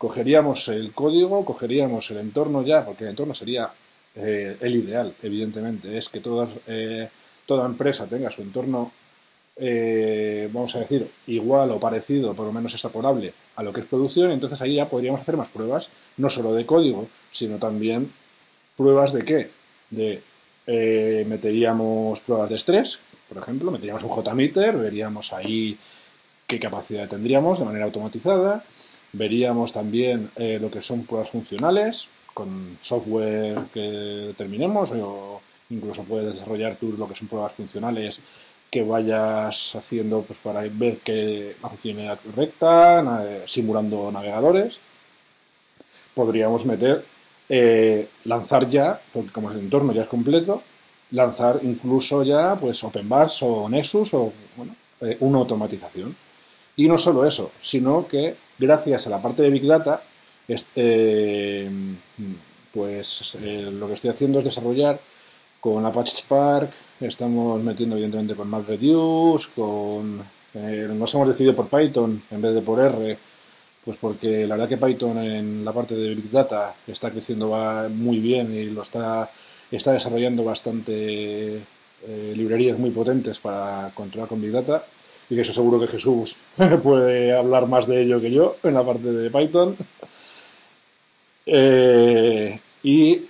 [0.01, 3.71] cogeríamos el código, cogeríamos el entorno ya, porque el entorno sería
[4.15, 6.19] eh, el ideal, evidentemente, es que
[6.65, 7.07] eh,
[7.45, 8.91] toda empresa tenga su entorno,
[9.57, 13.85] eh, vamos a decir, igual o parecido, por lo menos extrapolable a lo que es
[13.85, 18.11] producción, entonces ahí ya podríamos hacer más pruebas, no solo de código, sino también
[18.75, 19.51] pruebas de qué,
[19.91, 20.23] de
[21.27, 25.77] meteríamos pruebas de estrés, por ejemplo, meteríamos un JMeter, veríamos ahí
[26.47, 28.65] qué capacidad tendríamos de manera automatizada.
[29.13, 36.33] Veríamos también eh, lo que son pruebas funcionales con software que determinemos o incluso puedes
[36.33, 38.21] desarrollar tú lo que son pruebas funcionales
[38.69, 44.79] que vayas haciendo pues para ver que la funcionalidad correcta, simulando navegadores.
[46.15, 47.03] Podríamos meter,
[47.49, 50.63] eh, lanzar ya, porque como el entorno ya es completo,
[51.11, 56.15] lanzar incluso ya pues OpenBars o Nexus o bueno, eh, una automatización.
[56.77, 60.03] Y no solo eso, sino que gracias a la parte de Big Data,
[60.47, 61.67] este,
[62.71, 64.99] pues eh, lo que estoy haciendo es desarrollar
[65.59, 66.69] con Apache Spark,
[66.99, 72.61] estamos metiendo evidentemente con MapReduce, con, eh, nos hemos decidido por Python en vez de
[72.61, 73.17] por R,
[73.83, 77.49] pues porque la verdad que Python en la parte de Big Data está creciendo
[77.89, 79.31] muy bien y lo está,
[79.71, 81.61] está desarrollando bastante
[82.35, 84.83] librerías muy potentes para controlar con Big Data
[85.31, 86.35] y que eso seguro que Jesús
[86.83, 89.77] puede hablar más de ello que yo en la parte de Python.
[91.45, 93.21] Eh, y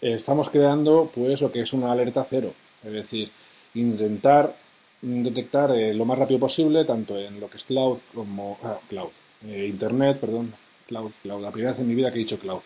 [0.00, 3.30] estamos creando pues lo que es una alerta cero, es decir,
[3.74, 4.56] intentar
[5.02, 9.10] detectar eh, lo más rápido posible, tanto en lo que es cloud como ah, cloud,
[9.46, 10.54] eh, internet, perdón,
[10.88, 12.62] cloud, cloud, la primera vez en mi vida que he dicho cloud,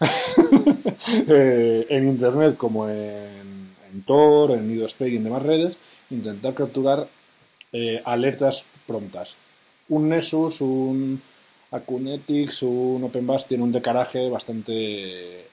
[1.28, 5.76] en internet como en, en Tor, en Nidospec y en demás redes,
[6.08, 7.08] intentar capturar
[7.72, 9.36] eh, alertas prontas.
[9.88, 11.20] Un Nessus, un
[11.70, 15.46] Acunetics, un OpenBus tiene un decaraje bastante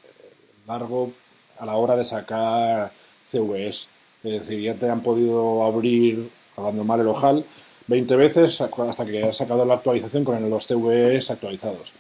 [0.68, 1.14] largo
[1.58, 2.92] a la hora de sacar
[3.24, 3.88] CVS.
[4.24, 7.46] Es decir, ya te han podido abrir, hablando mal el ojal,
[7.88, 11.94] 20 veces hasta que has sacado la actualización con los CVS actualizados.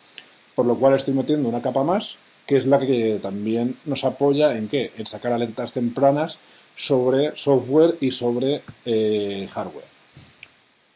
[0.54, 4.58] Por lo cual estoy metiendo una capa más, que es la que también nos apoya
[4.58, 4.92] en qué?
[4.98, 6.40] En sacar alertas tempranas
[6.76, 9.99] sobre software y sobre eh, hardware.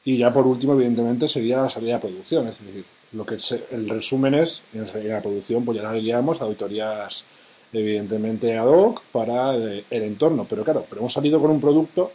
[0.06, 2.48] Y ya por último, evidentemente, sería la salida de producción.
[2.48, 3.38] Es decir, lo que
[3.72, 7.26] el resumen es, en la producción, pues ya guiamos auditorías,
[7.72, 10.46] evidentemente, ad hoc para eh, el entorno.
[10.50, 12.12] Pero claro, pero hemos salido con un producto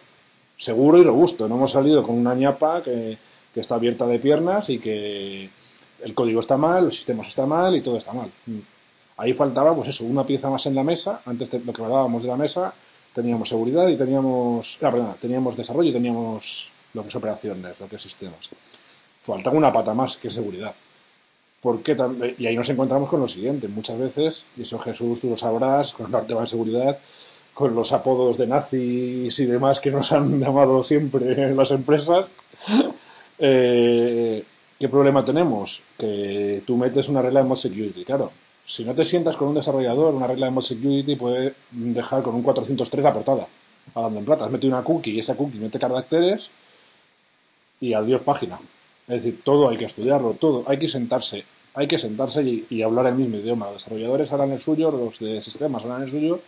[0.56, 1.48] seguro y robusto.
[1.48, 3.16] No hemos salido con una ñapa que,
[3.54, 5.48] que está abierta de piernas y que
[6.04, 8.30] el código está mal, los sistemas está mal y todo está mal.
[9.16, 11.22] Ahí faltaba, pues eso, una pieza más en la mesa.
[11.24, 12.72] Antes de lo que hablábamos de la mesa,
[13.12, 17.88] teníamos seguridad y teníamos, ah, perdón, teníamos desarrollo y teníamos lo que es operaciones, lo
[17.88, 18.50] que es sistemas.
[19.22, 20.74] Falta una pata más, que es seguridad.
[21.60, 21.96] Porque
[22.38, 25.92] y ahí nos encontramos con lo siguiente, muchas veces, y eso Jesús tú lo sabrás,
[25.92, 26.98] con el tema de seguridad,
[27.52, 32.30] con los apodos de nazis y demás que nos han llamado siempre las empresas,
[33.38, 34.44] eh,
[34.78, 35.82] ¿qué problema tenemos?
[35.98, 38.30] Que tú metes una regla de mod security, claro.
[38.64, 42.36] Si no te sientas con un desarrollador, una regla de mod security puede dejar con
[42.36, 43.48] un 403 la portada.
[43.94, 46.50] Hablando en plata, has metido una cookie y esa cookie mete caracteres
[47.80, 48.58] y adiós página.
[49.06, 53.06] Es decir, todo hay que estudiarlo, todo, hay que sentarse, hay que sentarse y, hablar
[53.06, 53.66] el mismo idioma.
[53.66, 56.40] Los desarrolladores hablan el suyo, los de sistemas hablan el suyo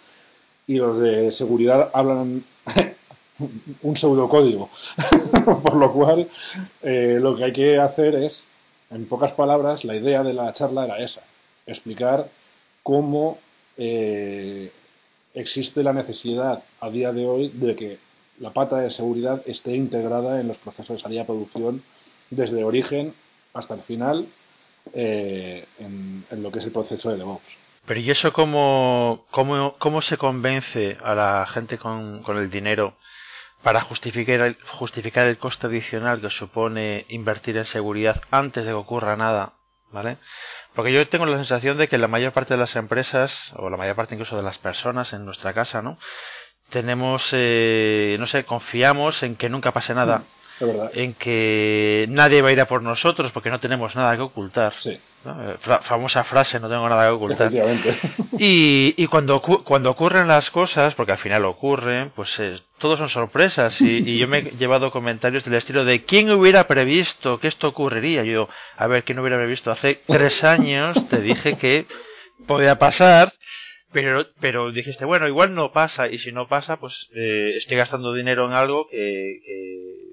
[0.67, 2.45] y los de seguridad hablan
[3.83, 4.69] un pseudocódigo.
[5.45, 6.29] Por lo cual,
[6.83, 8.47] eh, lo que hay que hacer es,
[8.91, 11.23] en pocas palabras, la idea de la charla era esa,
[11.67, 12.29] explicar
[12.83, 13.39] cómo
[13.79, 14.71] eh,
[15.35, 17.99] existe la necesidad a día de hoy de que
[18.41, 21.83] la pata de seguridad esté integrada en los procesos de salida producción
[22.31, 23.15] desde origen
[23.53, 24.27] hasta el final
[24.95, 27.59] eh, en, lo que es el proceso de DevOps.
[27.85, 32.95] Pero ¿y eso cómo, cómo, cómo se convence a la gente con, con el dinero
[33.63, 38.75] para justificar el, justificar el coste adicional que supone invertir en seguridad antes de que
[38.75, 39.53] ocurra nada?
[39.93, 40.19] ¿Vale?
[40.75, 43.77] Porque yo tengo la sensación de que la mayor parte de las empresas, o la
[43.77, 45.99] mayor parte incluso de las personas en nuestra casa, ¿no?
[46.71, 50.19] Tenemos, eh, no sé, confiamos en que nunca pase nada.
[50.19, 50.41] Mm
[50.93, 54.75] en que nadie va a ir a por nosotros porque no tenemos nada que ocultar.
[54.77, 54.99] Sí.
[55.25, 57.53] Eh, famosa frase, no tengo nada que ocultar.
[58.39, 63.11] Y, y cuando, cuando ocurren las cosas, porque al final ocurren, pues eh, todos son
[63.11, 63.81] sorpresas.
[63.83, 67.69] Y, y, yo me he llevado comentarios del estilo de ¿quién hubiera previsto que esto
[67.69, 68.25] ocurriría?
[68.25, 69.71] Yo, a ver, ¿quién hubiera previsto?
[69.71, 71.87] Hace tres años te dije que
[72.47, 73.33] podía pasar.
[73.93, 78.15] Pero, pero dijiste, bueno, igual no pasa, y si no pasa, pues eh, estoy gastando
[78.15, 80.11] dinero en algo que, que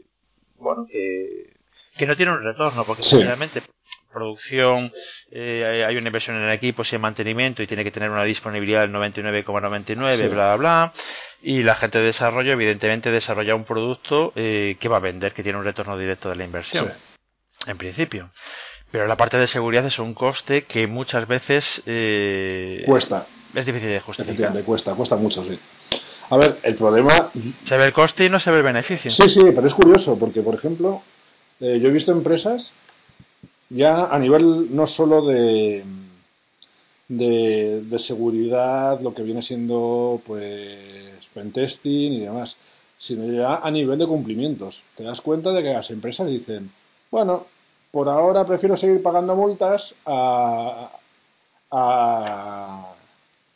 [0.60, 3.62] bueno, que, no tiene un retorno, porque realmente
[4.12, 4.92] producción,
[5.32, 8.24] eh, hay una inversión en el equipo, y en mantenimiento y tiene que tener una
[8.24, 10.94] disponibilidad del 99,99, bla, bla, bla.
[11.42, 15.44] Y la gente de desarrollo, evidentemente, desarrolla un producto eh, que va a vender, que
[15.44, 16.92] tiene un retorno directo de la inversión.
[17.68, 18.32] En principio.
[18.92, 23.28] Pero la parte de seguridad es un coste que muchas veces eh, cuesta.
[23.54, 24.64] Es difícil de justificar.
[24.64, 25.58] Cuesta, cuesta mucho, sí.
[26.30, 27.32] A ver, el problema.
[27.64, 29.10] Se ve el coste y no se ve el beneficio.
[29.12, 31.02] Sí, sí, pero es curioso, porque, por ejemplo,
[31.60, 32.74] eh, yo he visto empresas
[33.70, 35.84] ya a nivel no solo de,
[37.08, 42.58] de, seguridad, lo que viene siendo pues pentesting y demás,
[42.98, 44.84] sino ya a nivel de cumplimientos.
[44.96, 46.72] Te das cuenta de que las empresas dicen,
[47.12, 47.48] bueno,
[47.98, 50.92] por ahora prefiero seguir pagando multas a,
[51.72, 52.94] a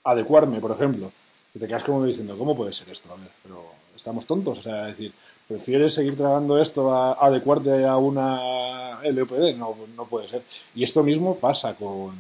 [0.04, 1.12] adecuarme, por ejemplo.
[1.54, 3.14] Y te quedas como diciendo, ¿cómo puede ser esto?
[3.14, 3.62] A ver, pero
[3.96, 4.58] estamos tontos.
[4.58, 5.14] O sea, decir,
[5.48, 9.58] ¿prefieres seguir tragando esto a, adecuarte a una LOPD?
[9.58, 10.42] No, no puede ser.
[10.74, 12.16] Y esto mismo pasa con,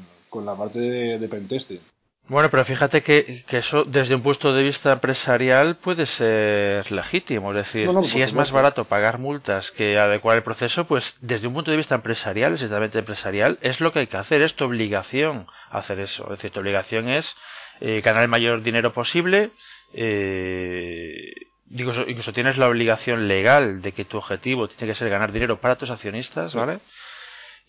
[0.45, 1.81] la parte de, pentesting.
[2.27, 7.51] Bueno, pero fíjate que, eso desde un punto de vista empresarial puede ser legítimo.
[7.51, 11.53] Es decir, si es más barato pagar multas que adecuar el proceso, pues desde un
[11.53, 14.41] punto de vista empresarial, exactamente empresarial, es lo que hay que hacer.
[14.41, 16.23] Es tu obligación hacer eso.
[16.25, 17.35] Es decir, tu obligación es
[17.81, 19.51] eh, ganar el mayor dinero posible.
[19.93, 21.33] Eh,
[21.65, 25.59] digo, incluso tienes la obligación legal de que tu objetivo tiene que ser ganar dinero
[25.59, 26.79] para tus accionistas, ¿vale?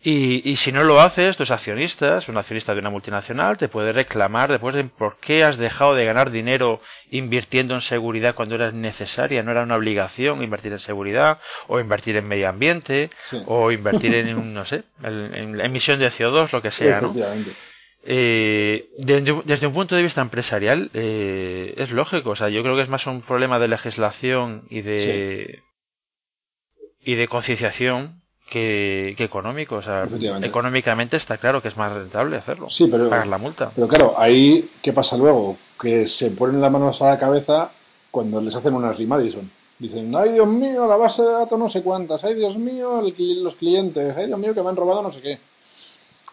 [0.04, 3.92] Y, y, si no lo haces, tus accionistas, un accionista de una multinacional, te puede
[3.92, 8.72] reclamar después de por qué has dejado de ganar dinero invirtiendo en seguridad cuando era
[8.72, 11.38] necesaria, no era una obligación invertir en seguridad,
[11.68, 13.10] o invertir en medio ambiente,
[13.46, 17.14] o invertir en, no sé, en, emisión de CO2, lo que sea, ¿no?
[18.04, 22.82] Eh, desde, un punto de vista empresarial eh, es lógico, o sea, yo creo que
[22.82, 25.62] es más un problema de legislación y de
[27.04, 28.21] y de concienciación
[28.52, 30.06] que, económico, o sea,
[30.42, 33.72] económicamente está claro que es más rentable hacerlo, sí, pero, pagar la multa.
[33.74, 37.70] Pero claro, ahí qué pasa luego, que se ponen las manos a la cabeza
[38.10, 39.50] cuando les hacen una Madison.
[39.78, 43.54] Dicen, ay Dios mío, la base de datos no sé cuántas, ay Dios mío, los
[43.54, 45.38] clientes, ay Dios mío, que me han robado no sé qué.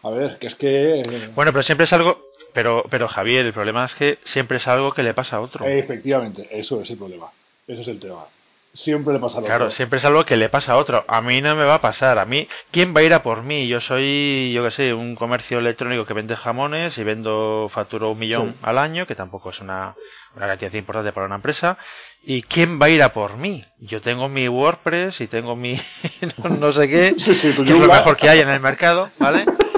[0.04, 1.00] A ver, que es que...
[1.00, 2.30] Eh, bueno, pero siempre es algo...
[2.54, 5.66] Pero, pero Javier, el problema es que siempre es algo que le pasa a otro.
[5.66, 7.28] Efectivamente, eso es el problema.
[7.68, 8.26] Eso es el tema.
[8.74, 9.48] Siempre le pasa a otro.
[9.48, 11.04] Claro, siempre es algo que le pasa a otro.
[11.08, 12.20] A mí no me va a pasar.
[12.20, 13.68] A mí, ¿quién va a ir a por mí?
[13.68, 18.20] Yo soy, yo qué sé, un comercio electrónico que vende jamones y vendo, facturo un
[18.20, 19.96] millón al año, que tampoco es una,
[20.36, 21.78] una cantidad importante para una empresa.
[22.22, 23.66] ¿Y quién va a ir a por mí?
[23.80, 25.80] Yo tengo mi WordPress y tengo mi
[26.60, 29.46] no, sé qué, que es lo mejor que hay en el mercado, ¿vale?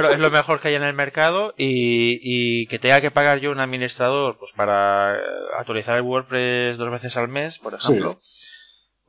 [0.00, 3.50] Claro, es lo mejor que hay en el mercado y, que tenga que pagar yo
[3.50, 5.16] un administrador pues para
[5.58, 8.18] actualizar el WordPress dos veces al mes, por ejemplo.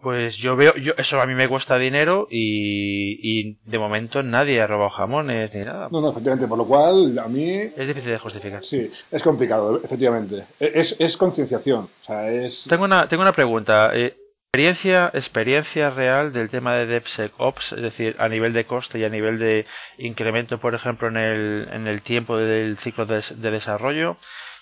[0.02, 4.68] Pues yo veo, yo, eso a mí me cuesta dinero y, de momento nadie ha
[4.68, 5.90] robado jamones ni nada.
[5.92, 7.72] No, no, efectivamente, por lo cual a mí...
[7.76, 8.64] Es difícil de justificar.
[8.64, 10.46] Sí, es complicado, efectivamente.
[10.60, 11.86] Es, es concienciación.
[11.86, 12.66] O sea, es...
[12.70, 13.92] Tengo una, tengo una pregunta.
[13.96, 14.16] Eh,
[14.56, 19.10] experiencia, experiencia real del tema de DevSecOps, es decir, a nivel de coste y a
[19.10, 19.66] nivel de
[19.98, 24.16] incremento, por ejemplo, en el, en el tiempo del ciclo de, desarrollo.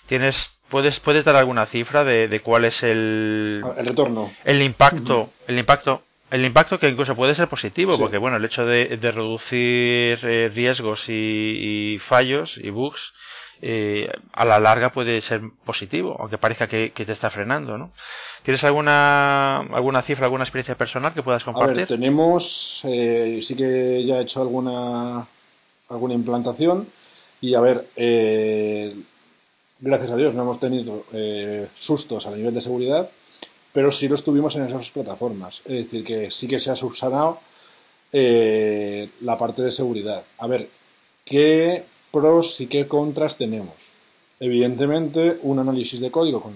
[0.06, 5.58] ¿Tienes, puedes, puedes dar alguna cifra de, cuál es el, el retorno, el impacto, el
[5.60, 10.50] impacto, el impacto que incluso puede ser positivo, porque bueno, el hecho de, reducir eh,
[10.52, 13.12] riesgos y, fallos y bugs
[13.62, 17.92] eh, a la larga puede ser positivo, aunque parezca que, que te está frenando, ¿no?
[18.44, 21.76] ¿Tienes alguna, alguna cifra, alguna experiencia personal que puedas compartir?
[21.76, 25.26] A ver, tenemos, eh, sí que ya he hecho alguna,
[25.88, 26.86] alguna implantación
[27.40, 28.94] y a ver, eh,
[29.80, 33.08] gracias a Dios no hemos tenido eh, sustos a nivel de seguridad,
[33.72, 35.62] pero sí lo estuvimos en esas plataformas.
[35.64, 37.40] Es decir, que sí que se ha subsanado
[38.12, 40.22] eh, la parte de seguridad.
[40.36, 40.68] A ver,
[41.24, 43.90] ¿qué pros y qué contras tenemos?
[44.38, 46.54] Evidentemente, un análisis de código, con,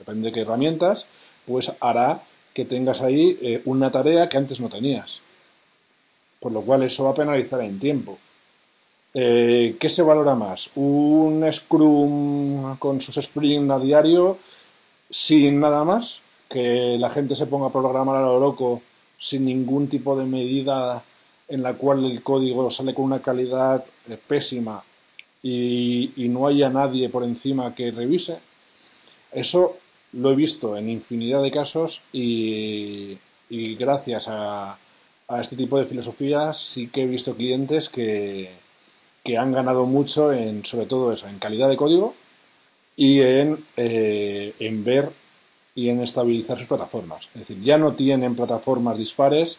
[0.00, 1.06] depende de qué herramientas,
[1.46, 5.20] pues hará que tengas ahí eh, una tarea que antes no tenías.
[6.40, 8.18] Por lo cual eso va a penalizar en tiempo.
[9.12, 10.70] Eh, ¿Qué se valora más?
[10.74, 14.38] ¿Un Scrum con sus sprints a diario
[15.10, 16.20] sin nada más?
[16.48, 18.82] ¿Que la gente se ponga a programar a lo loco
[19.18, 21.04] sin ningún tipo de medida
[21.46, 24.82] en la cual el código sale con una calidad eh, pésima
[25.42, 28.38] y, no haya nadie por encima que revise?
[29.32, 29.78] Eso
[30.12, 33.18] lo he visto en infinidad de casos y,
[33.50, 34.78] gracias a,
[35.40, 38.50] este tipo de filosofías sí que he visto clientes que,
[39.38, 42.14] han ganado mucho en sobre todo eso, en calidad de código
[42.96, 45.10] y en, eh, en ver
[45.74, 47.28] y en estabilizar sus plataformas.
[47.34, 49.58] Es decir, ya no tienen plataformas dispares,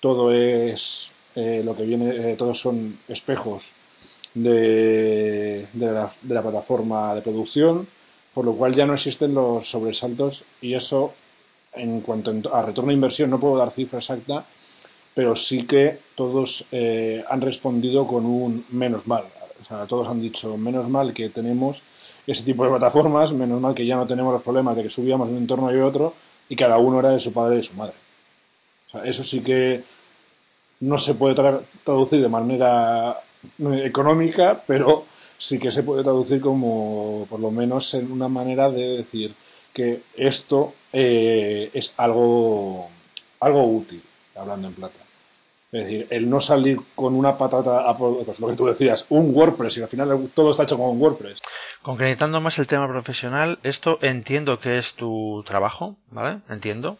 [0.00, 3.72] todo es eh, lo que viene, eh, todos son espejos
[4.34, 7.86] de, de, la, de, la, plataforma de producción,
[8.34, 11.12] por lo cual ya no existen los sobresaltos y eso,
[11.72, 14.44] en cuanto a retorno de inversión, no puedo dar cifra exacta,
[15.14, 19.24] pero sí que todos eh, han respondido con un menos mal.
[19.60, 21.82] O sea, todos han dicho menos mal que tenemos
[22.26, 25.28] ese tipo de plataformas, menos mal que ya no tenemos los problemas de que subíamos
[25.28, 26.14] de un entorno y otro
[26.48, 27.94] y cada uno era de su padre y de su madre.
[28.86, 29.82] O sea, eso sí que
[30.80, 31.34] no se puede
[31.84, 33.20] traducir de manera
[33.58, 35.04] eh, económica, pero
[35.40, 39.34] sí que se puede traducir como, por lo menos, en una manera de decir
[39.72, 42.88] que esto eh, es algo,
[43.40, 44.02] algo útil,
[44.36, 45.00] hablando en plata.
[45.72, 49.78] Es decir, el no salir con una patata, pues lo que tú decías, un WordPress,
[49.78, 51.38] y al final todo está hecho con un WordPress.
[51.80, 56.40] Concretando más el tema profesional, esto entiendo que es tu trabajo, ¿vale?
[56.50, 56.98] Entiendo.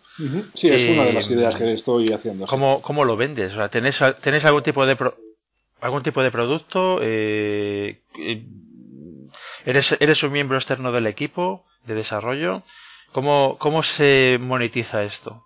[0.55, 2.47] Sí, es una de las ideas que estoy haciendo.
[2.47, 3.53] ¿Cómo, ¿Cómo, lo vendes?
[3.53, 4.97] O sea, ¿tenés, ¿tenés algún tipo de
[5.81, 7.01] algún tipo de producto?
[7.03, 8.45] Eh, eh,
[9.65, 12.63] ¿eres, ¿Eres un miembro externo del equipo de desarrollo?
[13.13, 15.45] ¿Cómo, cómo se monetiza esto?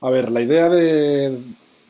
[0.00, 1.38] A ver, la idea de,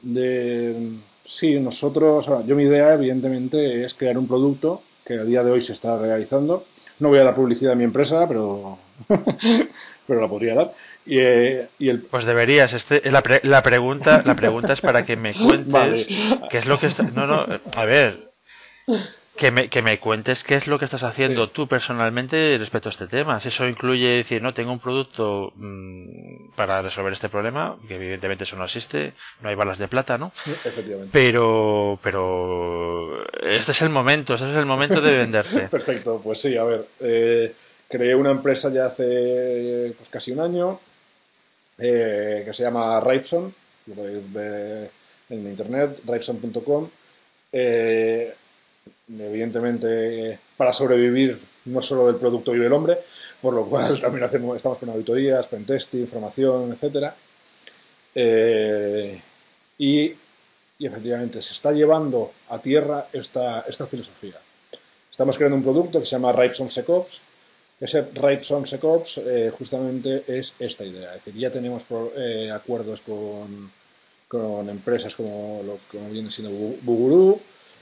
[0.03, 5.51] de sí, nosotros, yo mi idea evidentemente es crear un producto que a día de
[5.51, 6.65] hoy se está realizando.
[7.01, 8.79] No voy a dar publicidad a mi empresa, pero,
[10.07, 10.73] pero la podría dar.
[11.07, 12.03] Y, eh, y el...
[12.03, 12.73] Pues deberías.
[12.73, 16.07] Este, la, la, pregunta, la pregunta es para que me cuentes
[16.51, 17.03] qué es lo que está.
[17.05, 18.33] No, no, a ver
[19.37, 22.93] que me, que me cuentes qué es lo que estás haciendo tú personalmente respecto a
[22.93, 23.41] este tema.
[23.41, 28.45] Si eso incluye decir, no, tengo un producto mmm, para resolver este problema, que evidentemente
[28.45, 30.33] eso no existe, no hay balas de plata, ¿no?
[30.47, 31.11] Efectivamente.
[31.13, 35.61] Pero, pero este es el momento, este es el momento de venderte.
[35.71, 37.55] Perfecto, pues sí, a ver, eh,
[37.89, 40.81] creé una empresa ya hace pues, casi un año
[41.79, 43.55] eh, que se llama Ripeson,
[43.87, 44.91] en
[45.31, 46.89] internet, ripeson.com.
[47.53, 48.35] Eh,
[49.09, 52.99] evidentemente para sobrevivir no solo del producto vive el hombre,
[53.41, 57.15] por lo cual también hacemos, estamos con auditorías, pentesting, información, etcétera.
[58.15, 59.21] Eh,
[59.79, 60.13] y,
[60.79, 64.39] y, efectivamente se está llevando a tierra esta, esta filosofía.
[65.11, 67.21] Estamos creando un producto que se llama Ripeson SecOps.
[67.81, 71.15] Ese Ripeson SecOps eh, justamente es esta idea.
[71.15, 73.71] Es decir, ya tenemos eh, acuerdos con,
[74.29, 77.41] con, empresas como, los, como viene siendo Buguru,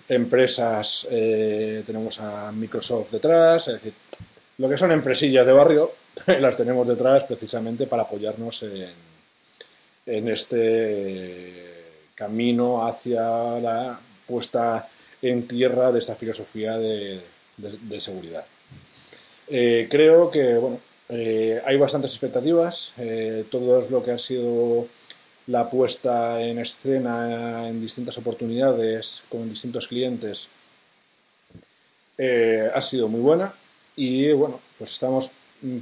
[0.09, 3.95] empresas, eh, tenemos a Microsoft detrás, es decir,
[4.59, 5.93] lo que son empresillas de barrio,
[6.27, 8.93] las tenemos detrás precisamente para apoyarnos en,
[10.07, 11.73] en este
[12.15, 14.89] camino hacia la puesta
[15.21, 17.23] en tierra de esta filosofía de,
[17.99, 18.45] seguridad.
[19.55, 22.95] Eh, creo que bueno, eh, hay bastantes expectativas.
[23.51, 24.89] todo lo que ha sido
[25.47, 30.49] la puesta en escena en distintas oportunidades con distintos clientes
[32.19, 33.53] eh, ha sido muy buena
[33.97, 35.33] y bueno, pues estamos,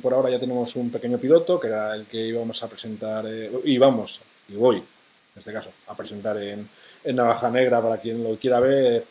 [0.01, 3.51] por ahora ya tenemos un pequeño piloto que era el que íbamos a presentar, eh,
[3.65, 4.85] y vamos, y voy, en
[5.37, 6.69] este caso, a presentar en,
[7.05, 9.05] en Navaja Negra para quien lo quiera ver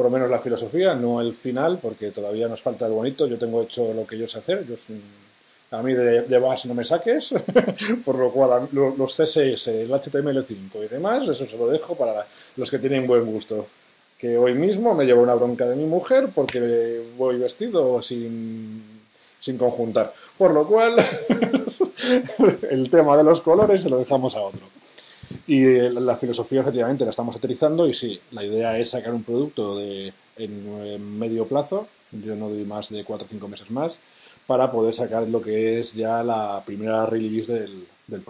[0.00, 3.26] por lo menos la filosofía, no el final, porque todavía nos falta el bonito.
[3.26, 4.66] Yo tengo hecho lo que yo sé hacer.
[4.66, 4.76] Yo
[5.72, 7.34] a mí de, de base no me saques,
[8.06, 12.26] por lo cual los CSS, el HTML5 y demás, eso se lo dejo para
[12.56, 13.66] los que tienen buen gusto.
[14.18, 18.82] Que hoy mismo me llevo una bronca de mi mujer porque voy vestido sin,
[19.38, 20.14] sin conjuntar.
[20.38, 20.94] Por lo cual,
[22.70, 24.62] el tema de los colores se lo dejamos a otro.
[25.50, 29.76] Y la filosofía, efectivamente, la estamos utilizando y sí, la idea es sacar un producto
[29.76, 33.98] de, en medio plazo, yo no doy más de 4 o 5 meses más,
[34.46, 38.22] para poder sacar lo que es ya la primera release del, del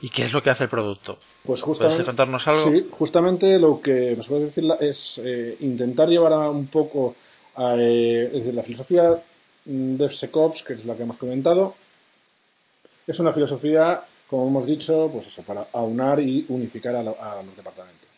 [0.00, 1.16] ¿Y qué es lo que hace el producto?
[1.44, 2.72] Pues justamente, ¿Puedes contarnos algo?
[2.72, 7.14] Sí, justamente lo que nos puede decir es eh, intentar llevar a un poco
[7.54, 9.22] a, eh, es decir, la filosofía
[9.64, 11.76] DevSecOps, que es la que hemos comentado,
[13.06, 14.02] es una filosofía,
[14.32, 18.08] como hemos dicho, pues eso, para aunar y unificar a, los departamentos.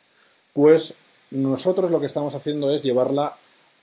[0.52, 0.96] Pues
[1.32, 3.34] nosotros lo que estamos haciendo es llevarla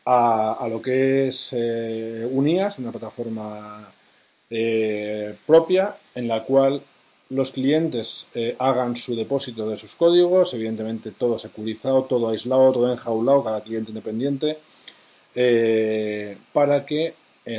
[0.06, 3.92] a, lo que es eh, UNIAS, una plataforma
[4.50, 6.82] eh, propia en la cual
[7.32, 12.94] los clientes eh, hagan su depósito de sus códigos, evidentemente todo securizado, todo aislado, todo
[12.94, 14.58] enjaulado, cada cliente independiente,
[16.54, 17.14] para que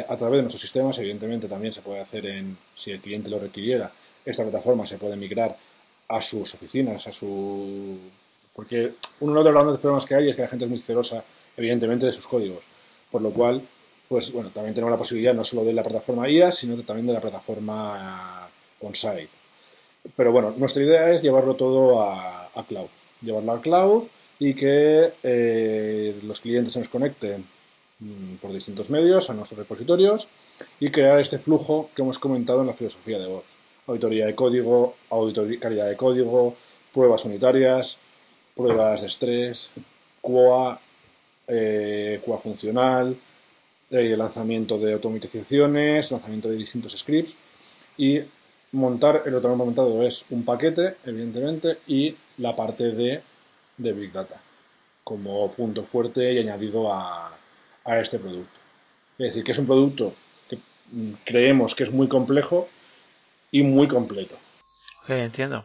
[0.09, 3.39] a través de nuestros sistemas, evidentemente también se puede hacer en, si el cliente lo
[3.39, 3.93] requiriera,
[4.25, 5.57] esta plataforma se puede migrar
[6.09, 7.99] a sus oficinas, a su...
[8.55, 11.25] Porque uno de los grandes problemas que hay es que la gente es muy celosa,
[11.57, 12.63] evidentemente, de sus códigos.
[13.11, 13.63] Por lo cual,
[14.09, 17.15] pues bueno, también tenemos la posibilidad no solo de la plataforma IA, sino también de
[17.15, 18.49] la plataforma
[18.81, 19.31] on-site.
[20.15, 22.89] Pero bueno, nuestra idea es llevarlo todo a, cloud.
[23.23, 24.05] Llevarlo a cloud
[24.39, 27.47] y que eh, los clientes se nos conecten
[28.03, 30.29] Mm, por distintos medios a nuestros repositorios
[30.81, 33.45] y crear este flujo que hemos comentado en la filosofía de voz.
[33.87, 36.57] Auditoría de código, auditoría, calidad de código,
[36.93, 37.99] pruebas unitarias,
[38.55, 39.71] pruebas de estrés,
[40.21, 40.81] QA,
[41.49, 43.17] eh, QA funcional,
[43.91, 47.37] eh, lanzamiento de automatizaciones, lanzamiento de distintos scripts
[47.99, 48.21] y
[48.73, 53.21] montar, el otro montado es un paquete, evidentemente, y la parte de,
[53.77, 54.41] de Big Data
[55.05, 57.37] como punto fuerte y añadido a,
[57.85, 58.59] a este producto.
[59.19, 60.15] Es decir, que es un producto
[60.49, 60.59] que
[61.25, 62.69] creemos que es muy complejo
[63.53, 64.35] y muy completo.
[65.07, 65.65] entiendo.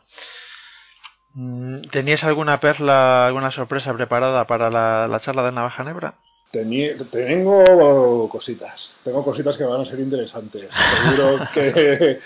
[1.34, 6.14] Mm, ¿Tenías alguna perla, alguna sorpresa preparada para la, charla de Navaja Nebra?
[6.52, 10.70] tengo cositas, tengo cositas que van a ser interesantes.
[10.72, 12.20] Seguro que,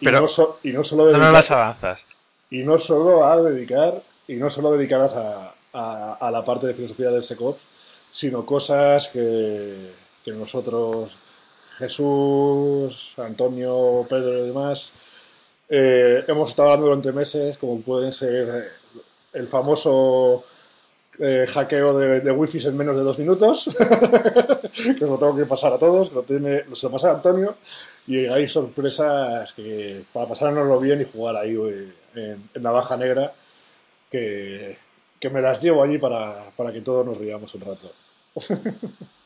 [0.00, 0.26] y, no
[0.84, 2.06] solo dedicar, las avanzas.
[2.50, 7.10] Y no solo a dedicar y no solo dedicadas a, a la parte de filosofía
[7.10, 7.60] del SecOps,
[8.14, 9.90] sino cosas que,
[10.26, 11.18] nosotros,
[11.78, 14.92] Jesús, Antonio, Pedro y demás,
[15.68, 18.68] eh, hemos estado hablando durante meses, como pueden ser eh,
[19.32, 20.44] el famoso
[21.18, 23.70] eh, hackeo de, de wifi en menos de dos minutos,
[24.74, 27.56] que os lo tengo que pasar a todos, que lo, tiene, lo pasa a Antonio,
[28.06, 31.56] y hay sorpresas que para pasárnoslo bien y jugar ahí
[32.14, 33.32] en, en la baja negra,
[34.10, 34.76] que,
[35.20, 37.92] que me las llevo allí para, para que todos nos riamos un rato.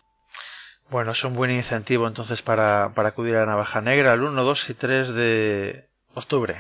[0.90, 4.74] Bueno, es un buen incentivo entonces para, acudir a Navaja Negra el 1, 2 y
[4.74, 5.84] 3 de
[6.14, 6.56] octubre.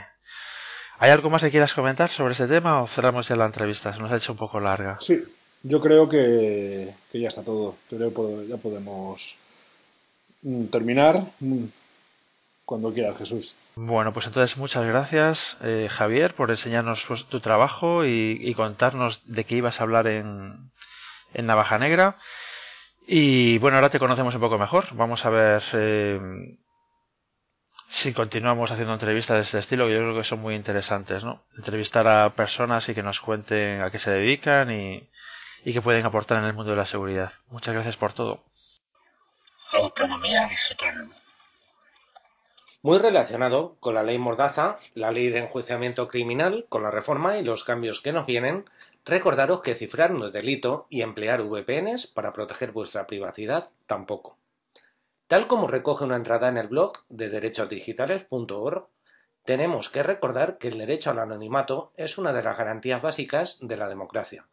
[0.98, 3.94] ¿Hay algo más que quieras comentar sobre ese tema o cerramos ya la entrevista?
[3.94, 4.98] Se nos ha hecho un poco larga.
[5.00, 5.24] Sí,
[5.62, 7.76] yo creo que, ya está todo.
[7.88, 9.38] Creo que ya podemos
[10.42, 11.64] mm, terminar mm,
[12.66, 13.54] cuando quiera Jesús.
[13.76, 19.44] Bueno, pues entonces muchas gracias eh, Javier por enseñarnos pues, tu trabajo y, contarnos de
[19.44, 20.70] qué ibas a hablar en,
[21.32, 22.16] en Navaja Negra.
[23.10, 24.84] Y bueno, ahora te conocemos un poco mejor.
[24.92, 26.20] Vamos a ver eh,
[27.88, 31.42] si continuamos haciendo entrevistas de este estilo, que yo creo que son muy interesantes, ¿no?
[31.56, 35.08] Entrevistar a personas y que nos cuenten a qué se dedican y,
[35.64, 37.32] y qué pueden aportar en el mundo de la seguridad.
[37.48, 38.44] Muchas gracias por todo.
[39.72, 41.10] Autonomía digital.
[42.82, 47.42] Muy relacionado con la ley Mordaza, la ley de enjuiciamiento criminal, con la reforma y
[47.42, 48.66] los cambios que nos vienen,
[49.08, 54.38] recordaros que cifrar no es delito y emplear VPNs para proteger vuestra privacidad tampoco.
[55.26, 58.88] Tal como recoge una entrada en el blog de derechosdigitales.org,
[59.44, 63.76] tenemos que recordar que el derecho al anonimato es una de las garantías básicas de
[63.76, 64.46] la democracia.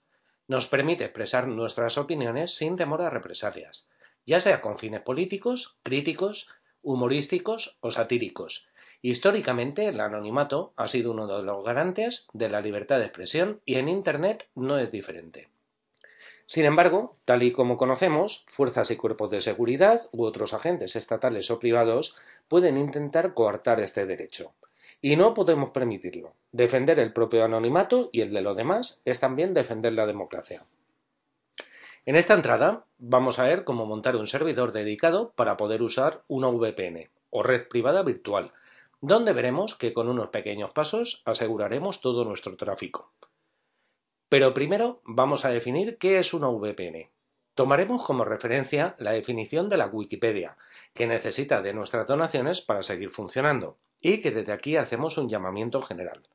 [0.47, 3.89] Nos permite expresar nuestras opiniones sin temor a represalias,
[4.25, 6.49] ya sea con fines políticos, críticos,
[6.81, 8.69] humorísticos o satíricos.
[9.07, 13.75] Históricamente, el anonimato ha sido uno de los garantes de la libertad de expresión y
[13.75, 15.47] en Internet no es diferente.
[16.47, 21.51] Sin embargo, tal y como conocemos, fuerzas y cuerpos de seguridad u otros agentes estatales
[21.51, 24.53] o privados pueden intentar coartar este derecho.
[25.01, 26.33] Y no podemos permitirlo.
[26.51, 30.65] Defender el propio anonimato y el de los demás es también defender la democracia.
[32.07, 36.47] En esta entrada vamos a ver cómo montar un servidor dedicado para poder usar una
[36.47, 38.51] VPN o red privada virtual,
[39.01, 43.13] donde veremos que con unos pequeños pasos aseguraremos todo nuestro tráfico.
[44.29, 47.11] Pero primero vamos a definir qué es una VPN.
[47.53, 50.57] Tomaremos como referencia la definición de la Wikipedia,
[50.93, 55.81] que necesita de nuestras donaciones para seguir funcionando, y que desde aquí hacemos un llamamiento
[55.81, 56.27] general.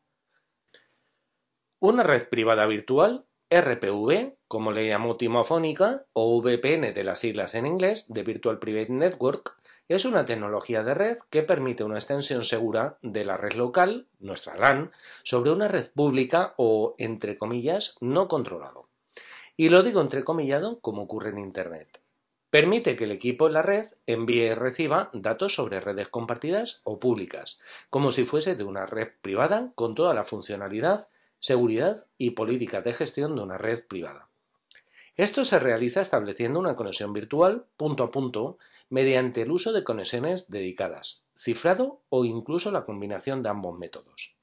[1.78, 7.66] Una red privada virtual RPV, como le llamó Timofónica, o VPN de las siglas en
[7.66, 9.59] inglés, de Virtual Private Network,
[9.90, 14.56] Es una tecnología de red que permite una extensión segura de la red local, nuestra
[14.56, 14.92] LAN,
[15.24, 18.86] sobre una red pública o, entre comillas, no controlado.
[19.56, 22.00] Y lo digo entrecomillado como ocurre en Internet.
[22.50, 27.00] Permite que el equipo en la red envíe y reciba datos sobre redes compartidas o
[27.00, 27.58] públicas,
[27.90, 31.08] como si fuese de una red privada con toda la funcionalidad,
[31.40, 34.28] seguridad y política de gestión de una red privada.
[35.16, 38.58] Esto se realiza estableciendo una conexión virtual punto a punto
[38.90, 44.36] mediante el uso de conexiones dedicadas, cifrado o incluso la combinación de ambos métodos.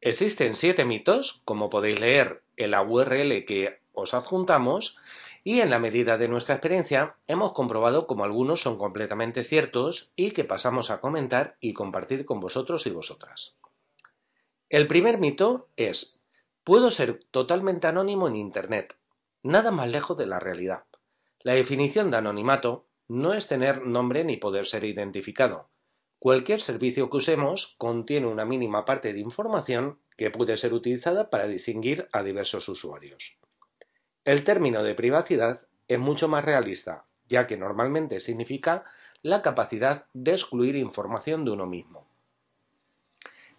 [0.00, 4.98] Existen siete mitos, como podéis leer en la URL que os adjuntamos,
[5.44, 10.32] y en la medida de nuestra experiencia hemos comprobado como algunos son completamente ciertos y
[10.32, 13.58] que pasamos a comentar y compartir con vosotros y vosotras.
[14.68, 16.20] El primer mito es,
[16.64, 18.96] puedo ser totalmente anónimo en Internet,
[19.42, 20.84] nada más lejos de la realidad.
[21.42, 25.68] La definición de anonimato no es tener nombre ni poder ser identificado.
[26.20, 31.48] Cualquier servicio que usemos contiene una mínima parte de información que puede ser utilizada para
[31.48, 33.36] distinguir a diversos usuarios.
[34.24, 38.84] El término de privacidad es mucho más realista, ya que normalmente significa
[39.22, 42.06] la capacidad de excluir información de uno mismo.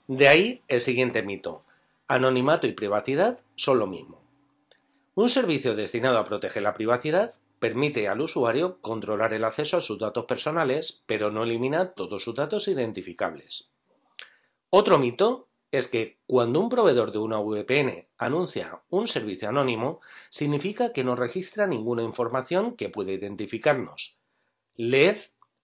[0.08, 1.66] De ahí el siguiente mito.
[2.08, 4.22] Anonimato y privacidad son lo mismo.
[5.14, 10.00] Un servicio destinado a proteger la privacidad permite al usuario controlar el acceso a sus
[10.00, 13.70] datos personales, pero no elimina todos sus datos identificables.
[14.72, 20.02] Otro mito es que cuando un proveedor de una VPN anuncia un servicio anónimo,
[20.32, 24.18] significa que no registra ninguna información que pueda identificarnos.
[24.76, 25.18] Leed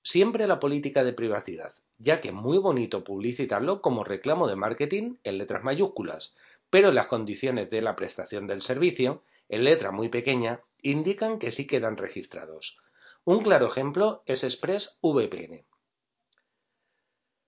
[0.03, 5.15] siempre la política de privacidad, ya que es muy bonito publicitarlo como reclamo de marketing
[5.23, 6.35] en letras mayúsculas,
[6.69, 11.67] pero las condiciones de la prestación del servicio, en letra muy pequeña, indican que sí
[11.67, 12.81] quedan registrados.
[13.23, 15.65] Un claro ejemplo es ExpressVPN.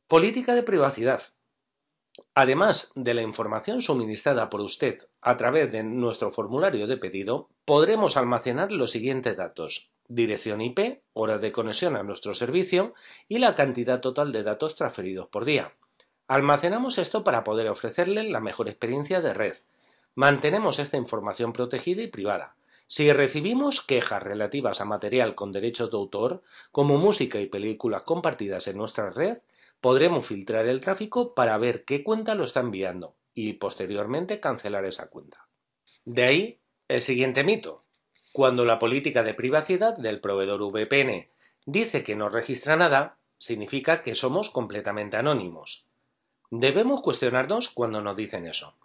[0.08, 1.22] Política de privacidad.
[2.34, 8.18] Además de la información suministrada por usted a través de nuestro formulario de pedido, podremos
[8.18, 9.94] almacenar los siguientes datos.
[10.08, 12.94] Dirección IP, hora de conexión a nuestro servicio
[13.28, 15.74] y la cantidad total de datos transferidos por día.
[16.28, 19.56] Almacenamos esto para poder ofrecerle la mejor experiencia de red.
[20.16, 22.56] Mantenemos esta información protegida y privada.
[22.92, 28.68] Si recibimos quejas relativas a material con derechos de autor, como música y películas compartidas
[28.68, 29.38] en nuestra red,
[29.80, 35.12] podremos filtrar el tráfico para ver qué cuenta lo está enviando y posteriormente cancelar esa
[35.12, 35.48] cuenta.
[36.04, 37.86] De ahí el siguiente mito.
[38.34, 41.30] Cuando la política de privacidad del proveedor VPN
[41.68, 45.88] dice que no registra nada, significa que somos completamente anónimos.
[46.50, 48.76] Debemos cuestionarnos cuando nos dicen eso.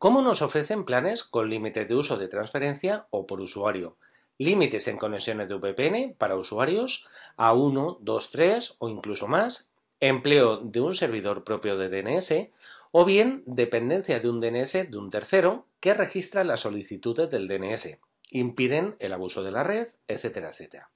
[0.00, 3.98] ¿Cómo nos ofrecen planes con límites de uso de transferencia o por usuario,
[4.38, 10.56] límites en conexiones de VPN para usuarios a 1, 2, 3 o incluso más, empleo
[10.56, 12.48] de un servidor propio de DNS
[12.92, 17.98] o bien dependencia de un DNS de un tercero que registra las solicitudes del DNS,
[18.30, 20.88] impiden el abuso de la red, etcétera, etcétera.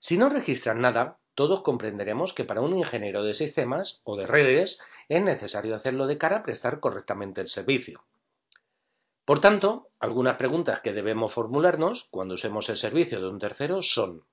[0.00, 4.82] Si no registran nada, todos comprenderemos que para un ingeniero de sistemas o de redes
[5.08, 8.02] es necesario hacerlo de cara a prestar correctamente el servicio.
[9.24, 14.24] Por tanto, algunas preguntas que debemos formularnos cuando usemos el servicio de un tercero son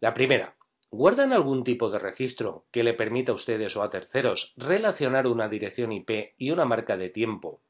[0.00, 0.56] la primera,
[0.90, 5.48] ¿guardan algún tipo de registro que le permita a ustedes o a terceros relacionar una
[5.48, 7.62] dirección IP y una marca de tiempo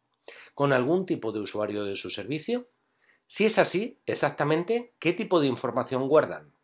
[0.54, 2.68] con algún tipo de usuario de su servicio?
[3.26, 6.54] Si es así, exactamente, ¿qué tipo de información guardan?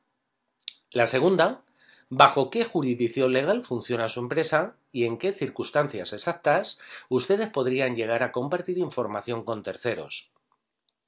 [0.90, 1.65] La segunda,
[2.08, 8.22] bajo qué jurisdicción legal funciona su empresa y en qué circunstancias exactas ustedes podrían llegar
[8.22, 10.32] a compartir información con terceros.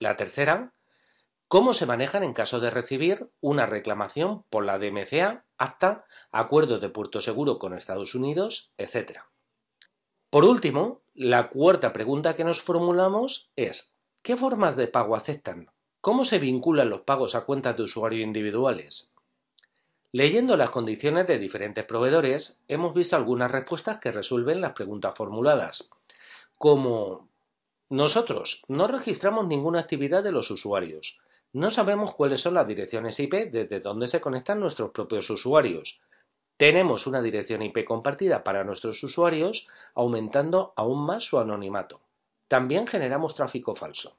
[0.01, 0.73] La tercera,
[1.47, 6.89] cómo se manejan en caso de recibir una reclamación por la DMCA, ACTA, acuerdo de
[6.89, 9.21] puerto seguro con Estados Unidos, etc.
[10.31, 15.71] Por último, la cuarta pregunta que nos formulamos es ¿qué formas de pago aceptan?
[16.01, 19.13] ¿Cómo se vinculan los pagos a cuentas de usuario individuales?
[20.13, 25.91] Leyendo las condiciones de diferentes proveedores, hemos visto algunas respuestas que resuelven las preguntas formuladas,
[26.57, 27.29] como
[27.91, 31.21] nosotros no registramos ninguna actividad de los usuarios,
[31.53, 36.01] no sabemos cuáles son las direcciones IP desde donde se conectan nuestros propios usuarios.
[36.59, 42.01] Tenemos una dirección IP compartida para nuestros usuarios, aumentando aún más su anonimato.
[42.49, 44.19] También generamos tráfico falso.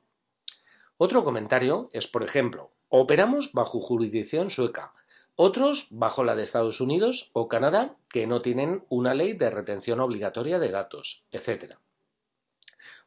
[0.98, 4.94] Otro comentario es, por ejemplo, operamos bajo jurisdicción sueca,
[5.42, 10.02] otros bajo la de Estados Unidos o Canadá, que no tienen una ley de retención
[10.02, 11.76] obligatoria de datos, etc.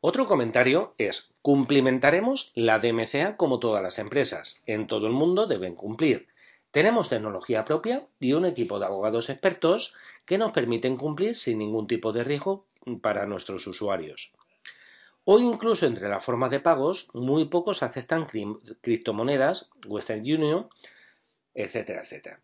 [0.00, 4.62] Otro comentario es, cumplimentaremos la DMCA como todas las empresas.
[4.64, 6.28] En todo el mundo deben cumplir.
[6.70, 11.86] Tenemos tecnología propia y un equipo de abogados expertos que nos permiten cumplir sin ningún
[11.86, 12.64] tipo de riesgo
[13.02, 14.32] para nuestros usuarios.
[15.24, 18.26] O incluso entre las formas de pagos, muy pocos aceptan
[18.80, 20.70] criptomonedas, Western Union,
[21.54, 22.40] etcétera, etcétera.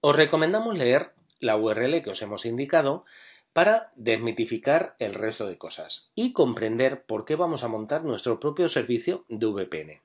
[0.00, 3.04] Os recomendamos leer la URL que os hemos indicado
[3.52, 8.68] para desmitificar el resto de cosas y comprender por qué vamos a montar nuestro propio
[8.68, 10.00] servicio de VPN.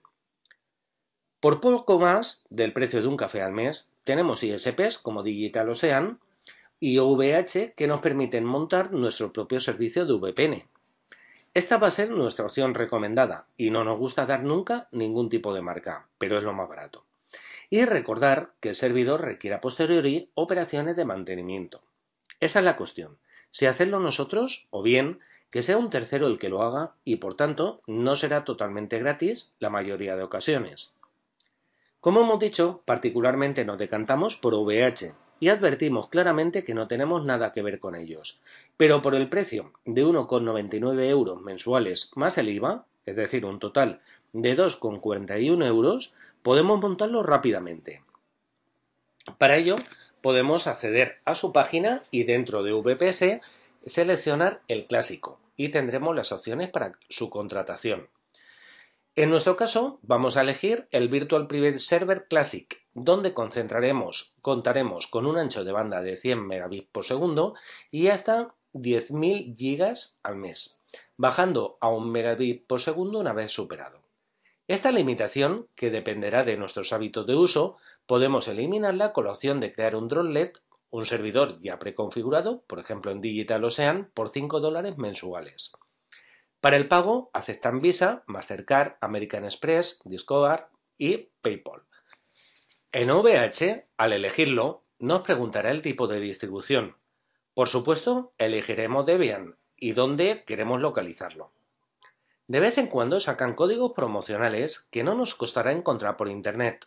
[1.40, 6.20] Por poco más del precio de un café al mes, tenemos ISPs como Digital Ocean
[6.80, 10.68] y OVH que nos permiten montar nuestro propio servicio de VPN.
[11.54, 15.54] Esta va a ser nuestra opción recomendada y no nos gusta dar nunca ningún tipo
[15.54, 17.05] de marca, pero es lo más barato.
[17.76, 21.82] Y recordar que el servidor requiere a posteriori operaciones de mantenimiento.
[22.40, 23.18] Esa es la cuestión
[23.52, 25.20] si hacerlo nosotros o bien
[25.50, 29.56] que sea un tercero el que lo haga y por tanto no será totalmente gratis
[29.60, 30.94] la mayoría de ocasiones.
[32.00, 37.52] Como hemos dicho, particularmente nos decantamos por VH y advertimos claramente que no tenemos nada
[37.52, 38.40] que ver con ellos,
[38.78, 44.00] pero por el precio de 1,99 euros mensuales más el IVA, es decir, un total
[44.32, 46.14] de 2,41 euros,
[46.46, 48.04] podemos montarlo rápidamente.
[49.40, 49.78] Para ello,
[50.22, 53.42] podemos acceder a su página y dentro de VPS
[53.88, 58.10] seleccionar el clásico y tendremos las opciones para su contratación.
[59.16, 65.26] En nuestro caso, vamos a elegir el Virtual Private Server Classic, donde concentraremos, contaremos con
[65.26, 67.56] un ancho de banda de 100 megabits por segundo
[67.90, 70.78] y hasta 10.000 gigas al mes,
[71.18, 74.05] bajando a un megabit por segundo una vez superado.
[74.68, 79.74] Esta limitación, que dependerá de nuestros hábitos de uso, Podemos eliminarla con la opción de
[79.74, 80.62] crear un droplet,
[80.92, 85.72] un servidor ya preconfigurado, por ejemplo en Digital Ocean, por 5 dólares mensuales.
[86.62, 91.82] Para el pago aceptan Visa, Mastercard, American Express, Discover y PayPal.
[92.92, 96.96] En OVH, al elegirlo, nos preguntará el tipo de distribución.
[97.56, 101.52] Por supuesto, elegiremos Debian y dónde queremos localizarlo.
[102.48, 106.86] De vez en cuando sacan códigos promocionales que no nos costará encontrar por Internet,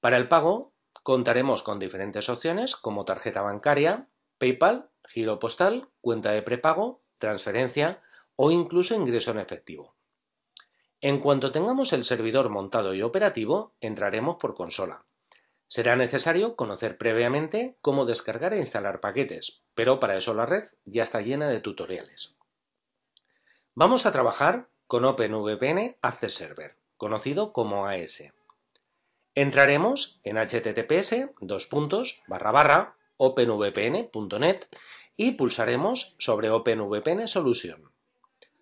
[0.00, 0.72] para el pago
[1.02, 4.08] contaremos con diferentes opciones como tarjeta bancaria,
[4.38, 8.00] PayPal, giro postal, cuenta de prepago, transferencia
[8.36, 9.96] o incluso ingreso en efectivo.
[11.00, 15.04] En cuanto tengamos el servidor montado y operativo, entraremos por consola.
[15.68, 21.02] Será necesario conocer previamente cómo descargar e instalar paquetes, pero para eso la red ya
[21.02, 22.38] está llena de tutoriales.
[23.74, 28.32] Vamos a trabajar con OpenVPN Access Server, conocido como AS.
[29.34, 31.30] Entraremos en https
[33.18, 34.64] openvpn.net
[35.16, 37.90] y pulsaremos sobre OpenVPN Solution.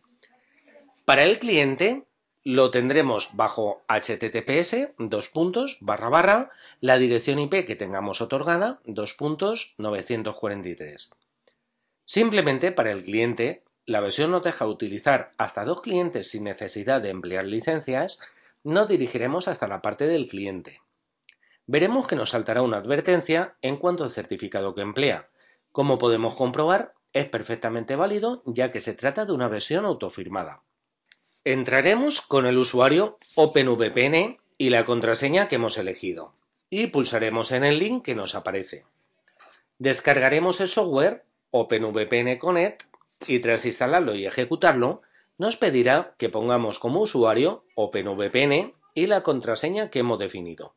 [1.05, 2.03] Para el cliente
[2.51, 5.30] lo tendremos bajo https dos
[6.80, 11.11] la dirección IP que tengamos otorgada 2.943.
[12.07, 17.11] Simplemente para el cliente la versión nos deja utilizar hasta dos clientes sin necesidad de
[17.11, 18.18] emplear licencias,
[18.64, 20.80] nos dirigiremos hasta la parte del cliente.
[21.66, 25.28] Veremos que nos saltará una advertencia en cuanto al certificado que emplea.
[25.70, 30.62] Como podemos comprobar, es perfectamente válido ya que se trata de una versión autofirmada.
[31.45, 36.34] Entraremos con el usuario OpenVPN y la contraseña que hemos elegido
[36.70, 38.84] y pulsaremos en el link que nos aparece.
[39.78, 42.82] Descargaremos el software OpenVPN Connect
[43.26, 45.03] y tras instalarlo y ejecutarlo,
[45.39, 50.74] nos pedirá que pongamos como usuario OpenVPN y la contraseña que hemos definido.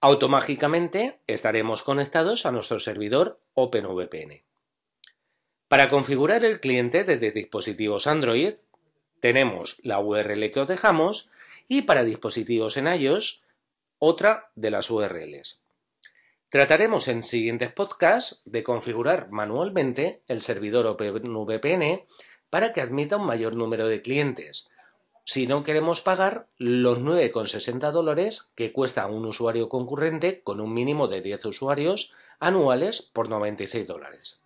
[0.00, 4.44] Automáticamente estaremos conectados a nuestro servidor OpenVPN.
[5.66, 8.54] Para configurar el cliente desde dispositivos Android,
[9.20, 11.30] tenemos la URL que os dejamos
[11.66, 13.44] y para dispositivos en iOS,
[13.98, 15.62] otra de las URLs.
[16.50, 22.04] Trataremos en siguientes podcasts de configurar manualmente el servidor OpenVPN
[22.48, 24.70] para que admita un mayor número de clientes,
[25.24, 31.06] si no queremos pagar los 9,60 dólares que cuesta un usuario concurrente con un mínimo
[31.06, 34.42] de 10 usuarios anuales por 96 dólares.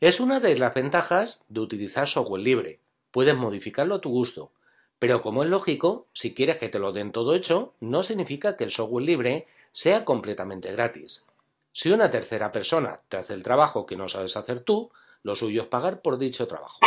[0.00, 2.80] Es una de las ventajas de utilizar software libre.
[3.10, 4.52] Puedes modificarlo a tu gusto,
[4.98, 8.64] pero como es lógico, si quieres que te lo den todo hecho, no significa que
[8.64, 11.26] el software libre sea completamente gratis.
[11.72, 14.90] Si una tercera persona te hace el trabajo que no sabes hacer tú,
[15.22, 16.78] lo suyo es pagar por dicho trabajo.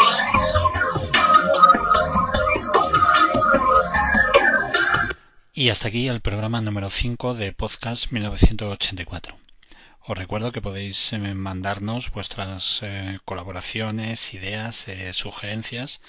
[5.53, 9.42] Y hasta aquí el programa número 5 de Podcast 1984.
[10.05, 16.01] Os recuerdo que podéis eh, mandarnos vuestras eh, colaboraciones, ideas, eh, sugerencias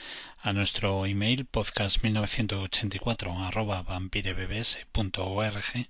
[0.43, 5.87] a nuestro email podcast1984 vampirebebs.org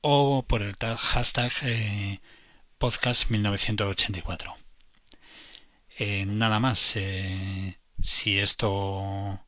[0.00, 1.52] o por el hashtag
[2.78, 4.54] podcast1984.
[6.26, 6.96] nada más,
[8.02, 9.38] si esto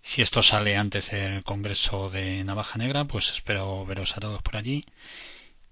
[0.00, 4.56] si esto sale antes del Congreso de Navaja Negra, pues espero veros a todos por
[4.56, 4.86] allí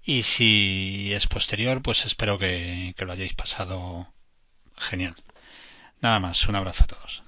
[0.05, 4.13] y si es posterior, pues espero que, que lo hayáis pasado
[4.77, 5.15] genial.
[6.01, 7.24] Nada más, un abrazo a todos.